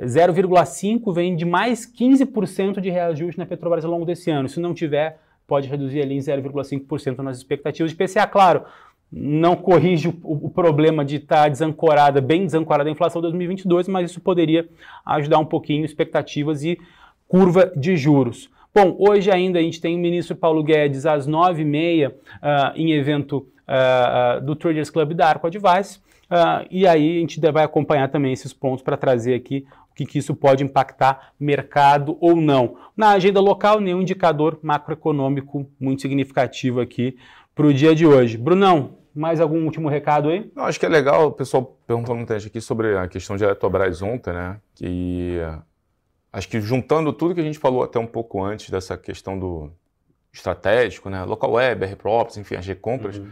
0,5% 0.00 1.12
vem 1.12 1.34
de 1.34 1.44
mais 1.44 1.84
15% 1.84 2.80
de 2.80 2.88
reajuste 2.88 3.38
na 3.38 3.44
Petrobras 3.44 3.84
ao 3.84 3.90
longo 3.90 4.04
desse 4.04 4.30
ano. 4.30 4.48
Se 4.48 4.60
não 4.60 4.72
tiver, 4.72 5.18
pode 5.46 5.68
reduzir 5.68 6.00
ali 6.00 6.14
em 6.14 6.20
0,5% 6.20 7.18
nas 7.18 7.38
expectativas 7.38 7.90
de 7.90 7.96
PCA. 7.96 8.26
Claro, 8.26 8.64
não 9.10 9.56
corrige 9.56 10.08
o, 10.08 10.18
o 10.22 10.50
problema 10.50 11.04
de 11.04 11.16
estar 11.16 11.44
tá 11.44 11.48
desancorada, 11.48 12.20
bem 12.20 12.44
desancorada 12.44 12.88
a 12.88 12.92
inflação 12.92 13.22
2022, 13.22 13.88
mas 13.88 14.10
isso 14.10 14.20
poderia 14.20 14.68
ajudar 15.04 15.38
um 15.38 15.44
pouquinho 15.44 15.84
expectativas 15.84 16.62
e 16.62 16.78
curva 17.26 17.72
de 17.76 17.96
juros. 17.96 18.50
Bom, 18.74 18.96
hoje 18.98 19.30
ainda 19.30 19.58
a 19.58 19.62
gente 19.62 19.80
tem 19.80 19.96
o 19.96 19.98
ministro 19.98 20.36
Paulo 20.36 20.62
Guedes 20.62 21.06
às 21.06 21.26
9h30 21.26 22.10
uh, 22.10 22.14
em 22.76 22.92
evento 22.92 23.38
uh, 23.38 24.38
uh, 24.38 24.44
do 24.44 24.54
Traders 24.54 24.90
Club 24.90 25.14
da 25.14 25.28
Arco 25.28 25.46
Advice. 25.46 26.00
e 26.70 26.86
aí 26.86 27.16
a 27.16 27.20
gente 27.20 27.40
vai 27.50 27.64
acompanhar 27.64 28.08
também 28.08 28.32
esses 28.32 28.52
pontos 28.52 28.82
para 28.82 28.96
trazer 28.96 29.34
aqui 29.34 29.66
que, 29.98 30.06
que 30.06 30.18
isso 30.18 30.32
pode 30.32 30.62
impactar 30.62 31.32
mercado 31.40 32.16
ou 32.20 32.36
não. 32.36 32.76
Na 32.96 33.10
agenda 33.10 33.40
local, 33.40 33.80
nenhum 33.80 34.02
indicador 34.02 34.60
macroeconômico 34.62 35.68
muito 35.80 36.02
significativo 36.02 36.80
aqui 36.80 37.16
para 37.52 37.66
o 37.66 37.74
dia 37.74 37.96
de 37.96 38.06
hoje. 38.06 38.38
Brunão, 38.38 38.97
Mais 39.18 39.40
algum 39.40 39.64
último 39.64 39.88
recado 39.88 40.28
aí? 40.28 40.50
Não, 40.54 40.64
acho 40.64 40.78
que 40.78 40.86
é 40.86 40.88
legal, 40.88 41.26
o 41.26 41.32
pessoal 41.32 41.76
perguntou 41.86 42.14
muita 42.14 42.38
gente 42.38 42.48
aqui 42.48 42.60
sobre 42.60 42.96
a 42.96 43.08
questão 43.08 43.36
de 43.36 43.42
Eletrobras 43.42 44.00
ontem, 44.00 44.32
né? 44.32 44.60
Que 44.76 45.38
acho 46.32 46.48
que 46.48 46.60
juntando 46.60 47.12
tudo 47.12 47.34
que 47.34 47.40
a 47.40 47.44
gente 47.44 47.58
falou 47.58 47.82
até 47.82 47.98
um 47.98 48.06
pouco 48.06 48.42
antes 48.44 48.70
dessa 48.70 48.96
questão 48.96 49.36
do 49.36 49.72
estratégico, 50.32 51.10
né? 51.10 51.24
Local 51.24 51.50
web, 51.50 51.84
R-Props, 51.84 52.36
enfim, 52.36 52.54
as 52.54 52.66
recompras. 52.66 53.18
Uhum. 53.18 53.28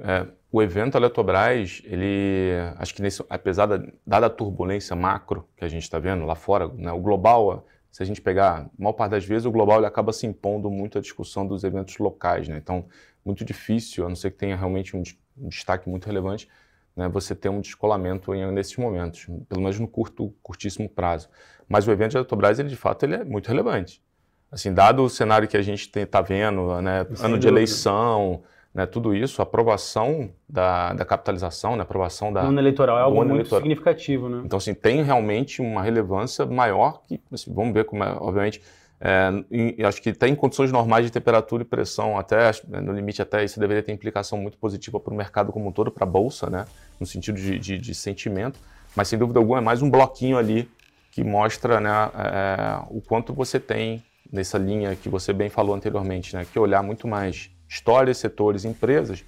É, 0.00 0.26
o 0.50 0.62
evento 0.62 0.96
Eletrobras, 0.96 1.82
ele, 1.84 2.52
acho 2.78 2.94
que 2.94 3.02
nesse, 3.02 3.22
apesar 3.28 3.66
da 3.66 3.82
dada 4.06 4.26
a 4.26 4.30
turbulência 4.30 4.96
macro 4.96 5.46
que 5.54 5.64
a 5.64 5.68
gente 5.68 5.82
está 5.82 5.98
vendo 5.98 6.24
lá 6.24 6.34
fora, 6.34 6.68
né, 6.68 6.90
o 6.90 7.00
global, 7.00 7.66
se 7.90 8.02
a 8.02 8.06
gente 8.06 8.20
pegar, 8.20 8.66
a 8.66 8.70
maior 8.78 8.92
parte 8.92 9.12
das 9.12 9.24
vezes, 9.24 9.46
o 9.46 9.50
global 9.50 9.78
ele 9.78 9.86
acaba 9.86 10.12
se 10.12 10.26
impondo 10.26 10.70
muito 10.70 10.98
à 10.98 11.00
discussão 11.00 11.46
dos 11.46 11.64
eventos 11.64 11.98
locais, 11.98 12.48
né? 12.48 12.56
Então, 12.58 12.86
muito 13.24 13.44
difícil, 13.44 14.04
a 14.06 14.08
não 14.08 14.16
ser 14.16 14.30
que 14.30 14.38
tenha 14.38 14.56
realmente 14.56 14.96
um, 14.96 15.02
um 15.36 15.48
destaque 15.48 15.88
muito 15.88 16.06
relevante, 16.06 16.48
né, 16.96 17.08
você 17.08 17.34
ter 17.34 17.48
um 17.48 17.60
descolamento 17.60 18.34
em, 18.34 18.50
nesses 18.50 18.76
momentos, 18.76 19.26
pelo 19.48 19.60
menos 19.60 19.78
no 19.78 19.86
curto, 19.86 20.34
curtíssimo 20.42 20.88
prazo. 20.88 21.28
Mas 21.68 21.86
o 21.86 21.92
evento 21.92 22.12
de 22.12 22.16
Eletrobras, 22.16 22.58
ele 22.58 22.68
de 22.68 22.76
fato, 22.76 23.04
ele 23.04 23.14
é 23.14 23.24
muito 23.24 23.46
relevante. 23.46 24.02
Assim, 24.50 24.72
dado 24.72 25.04
o 25.04 25.10
cenário 25.10 25.46
que 25.46 25.56
a 25.56 25.62
gente 25.62 25.90
está 25.96 26.20
vendo, 26.20 26.80
né, 26.80 27.06
ano 27.20 27.38
de 27.38 27.46
eleição, 27.46 28.42
né, 28.78 28.86
tudo 28.86 29.12
isso, 29.12 29.42
a 29.42 29.44
aprovação 29.44 30.30
da, 30.48 30.92
da 30.92 31.04
capitalização, 31.04 31.74
né, 31.74 31.82
aprovação 31.82 32.32
da... 32.32 32.44
No 32.44 32.60
eleitoral 32.60 32.96
é 32.96 33.02
algo 33.02 33.16
muito 33.16 33.32
eleitoral. 33.32 33.60
significativo, 33.60 34.28
né? 34.28 34.42
Então, 34.44 34.56
assim, 34.56 34.72
tem 34.72 35.02
realmente 35.02 35.60
uma 35.60 35.82
relevância 35.82 36.46
maior 36.46 37.02
que, 37.02 37.20
assim, 37.32 37.52
vamos 37.52 37.74
ver 37.74 37.86
como 37.86 38.04
é, 38.04 38.16
obviamente, 38.20 38.62
é, 39.00 39.30
em, 39.50 39.84
acho 39.84 40.00
que 40.00 40.10
até 40.10 40.28
em 40.28 40.36
condições 40.36 40.70
normais 40.70 41.04
de 41.04 41.10
temperatura 41.10 41.64
e 41.64 41.66
pressão, 41.66 42.16
até 42.16 42.52
no 42.68 42.92
limite 42.92 43.20
até 43.20 43.42
isso 43.42 43.58
deveria 43.58 43.82
ter 43.82 43.90
implicação 43.90 44.38
muito 44.38 44.56
positiva 44.56 45.00
para 45.00 45.12
o 45.12 45.16
mercado 45.16 45.50
como 45.50 45.68
um 45.68 45.72
todo, 45.72 45.90
para 45.90 46.04
a 46.04 46.08
bolsa, 46.08 46.48
né, 46.48 46.64
no 47.00 47.06
sentido 47.06 47.34
de, 47.34 47.58
de, 47.58 47.78
de, 47.78 47.94
sentimento. 47.96 48.60
Mas 48.94 49.08
sem 49.08 49.18
dúvida 49.18 49.40
alguma 49.40 49.58
é 49.58 49.60
mais 49.60 49.82
um 49.82 49.90
bloquinho 49.90 50.38
ali 50.38 50.70
que 51.10 51.24
mostra 51.24 51.80
né, 51.80 51.90
é, 52.14 52.80
o 52.90 53.00
quanto 53.00 53.34
você 53.34 53.58
tem 53.58 54.04
nessa 54.32 54.56
linha 54.56 54.94
que 54.94 55.08
você 55.08 55.32
bem 55.32 55.48
falou 55.48 55.74
anteriormente, 55.74 56.36
né, 56.36 56.46
que 56.52 56.56
olhar 56.60 56.80
muito 56.80 57.08
mais 57.08 57.50
histórias, 57.68 58.18
setores, 58.18 58.64
empresas. 58.64 59.24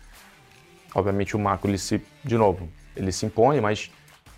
Obviamente 0.94 1.37
o 1.37 1.38
macro 1.38 1.70
ele 1.70 1.79
se, 1.79 2.03
de 2.24 2.37
novo, 2.37 2.68
ele 2.96 3.12
se 3.12 3.26
impõe, 3.26 3.61
mas 3.61 3.90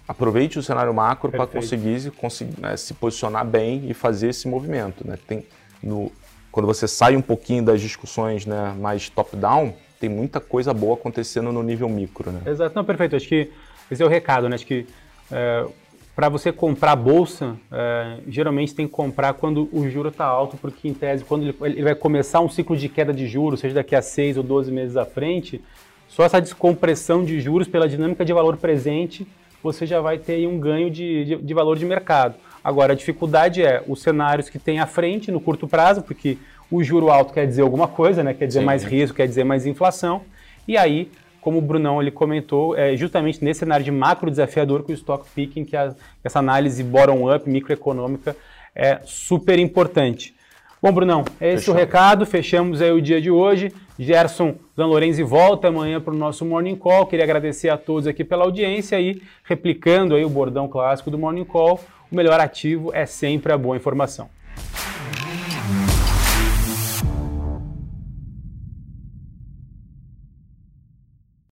aproveite 0.06 0.58
o 0.58 0.62
cenário 0.62 0.92
macro 0.92 1.30
para 1.30 1.46
conseguir, 1.46 2.10
conseguir 2.12 2.60
né, 2.60 2.76
se 2.76 2.92
posicionar 2.94 3.46
bem 3.46 3.88
e 3.88 3.94
fazer 3.94 4.28
esse 4.28 4.48
movimento. 4.48 5.06
Né? 5.06 5.18
Tem 5.26 5.46
no, 5.82 6.12
quando 6.50 6.66
você 6.66 6.86
sai 6.86 7.16
um 7.16 7.22
pouquinho 7.22 7.64
das 7.64 7.80
discussões 7.80 8.44
né, 8.44 8.74
mais 8.78 9.08
top-down, 9.08 9.74
tem 9.98 10.08
muita 10.08 10.40
coisa 10.40 10.74
boa 10.74 10.94
acontecendo 10.94 11.50
no 11.52 11.62
nível 11.62 11.88
micro. 11.88 12.30
Né? 12.30 12.42
Exato, 12.46 12.74
não, 12.74 12.84
perfeito. 12.84 13.16
Acho 13.16 13.28
que 13.28 13.50
esse 13.90 14.02
é 14.02 14.06
o 14.06 14.08
recado, 14.08 14.48
né? 14.48 14.54
Acho 14.56 14.66
que 14.66 14.86
é, 15.30 15.66
para 16.14 16.28
você 16.28 16.52
comprar 16.52 16.94
bolsa, 16.94 17.56
é, 17.70 18.18
geralmente 18.28 18.74
tem 18.74 18.86
que 18.86 18.92
comprar 18.92 19.34
quando 19.34 19.68
o 19.72 19.88
juro 19.88 20.10
está 20.10 20.26
alto, 20.26 20.56
porque 20.56 20.88
em 20.88 20.94
tese, 20.94 21.24
quando 21.24 21.42
ele, 21.42 21.56
ele, 21.62 21.82
vai 21.82 21.94
começar 21.94 22.40
um 22.40 22.48
ciclo 22.48 22.76
de 22.76 22.88
queda 22.88 23.12
de 23.12 23.26
juros, 23.26 23.60
seja 23.60 23.74
daqui 23.74 23.96
a 23.96 24.02
6 24.02 24.36
ou 24.36 24.42
12 24.42 24.70
meses 24.70 24.96
à 24.96 25.06
frente, 25.06 25.60
só 26.08 26.24
essa 26.24 26.40
descompressão 26.40 27.24
de 27.24 27.40
juros 27.40 27.66
pela 27.66 27.88
dinâmica 27.88 28.24
de 28.24 28.32
valor 28.32 28.56
presente 28.58 29.26
você 29.62 29.86
já 29.86 30.00
vai 30.00 30.18
ter 30.18 30.46
um 30.46 30.58
ganho 30.58 30.90
de, 30.90 31.24
de, 31.24 31.36
de 31.36 31.54
valor 31.54 31.78
de 31.78 31.84
mercado. 31.84 32.34
Agora, 32.64 32.92
a 32.92 32.96
dificuldade 32.96 33.62
é 33.62 33.82
os 33.86 34.02
cenários 34.02 34.48
que 34.48 34.58
tem 34.58 34.80
à 34.80 34.86
frente 34.86 35.30
no 35.30 35.40
curto 35.40 35.68
prazo, 35.68 36.02
porque 36.02 36.36
o 36.70 36.82
juro 36.82 37.10
alto 37.10 37.32
quer 37.32 37.46
dizer 37.46 37.62
alguma 37.62 37.86
coisa, 37.86 38.22
né? 38.24 38.34
quer 38.34 38.46
dizer 38.46 38.60
Sim. 38.60 38.66
mais 38.66 38.82
risco, 38.82 39.16
quer 39.16 39.28
dizer 39.28 39.44
mais 39.44 39.66
inflação. 39.66 40.22
E 40.66 40.76
aí, 40.76 41.10
como 41.42 41.58
o 41.58 41.60
Brunão 41.60 42.00
ele 42.00 42.12
comentou, 42.12 42.74
é 42.78 42.96
justamente 42.96 43.44
nesse 43.44 43.60
cenário 43.60 43.84
de 43.84 43.90
macro 43.90 44.30
desafiador 44.30 44.84
que 44.84 44.92
o 44.92 44.94
stock 44.94 45.26
picking, 45.34 45.64
que 45.64 45.76
a, 45.76 45.92
essa 46.22 46.38
análise 46.38 46.82
bottom-up 46.84 47.50
microeconômica 47.50 48.34
é 48.74 49.00
super 49.04 49.58
importante. 49.58 50.34
Bom, 50.80 50.92
Brunão, 50.92 51.24
esse 51.40 51.64
Fechou. 51.64 51.74
é 51.74 51.76
o 51.76 51.80
recado. 51.80 52.24
Fechamos 52.24 52.80
aí 52.80 52.92
o 52.92 53.02
dia 53.02 53.20
de 53.20 53.30
hoje. 53.30 53.72
Gerson 53.98 54.54
Dan 54.76 54.86
Lorenzi 54.86 55.22
volta 55.22 55.68
amanhã 55.68 56.00
para 56.00 56.14
o 56.14 56.16
nosso 56.16 56.44
Morning 56.44 56.76
Call. 56.76 57.06
Queria 57.06 57.24
agradecer 57.24 57.68
a 57.68 57.76
todos 57.76 58.06
aqui 58.06 58.24
pela 58.24 58.44
audiência 58.44 59.00
e 59.00 59.20
replicando 59.44 60.14
aí 60.14 60.24
o 60.24 60.30
bordão 60.30 60.66
clássico 60.68 61.10
do 61.10 61.18
Morning 61.18 61.44
Call, 61.44 61.78
o 62.10 62.16
melhor 62.16 62.40
ativo 62.40 62.90
é 62.94 63.04
sempre 63.04 63.52
a 63.52 63.58
boa 63.58 63.76
informação. 63.76 64.28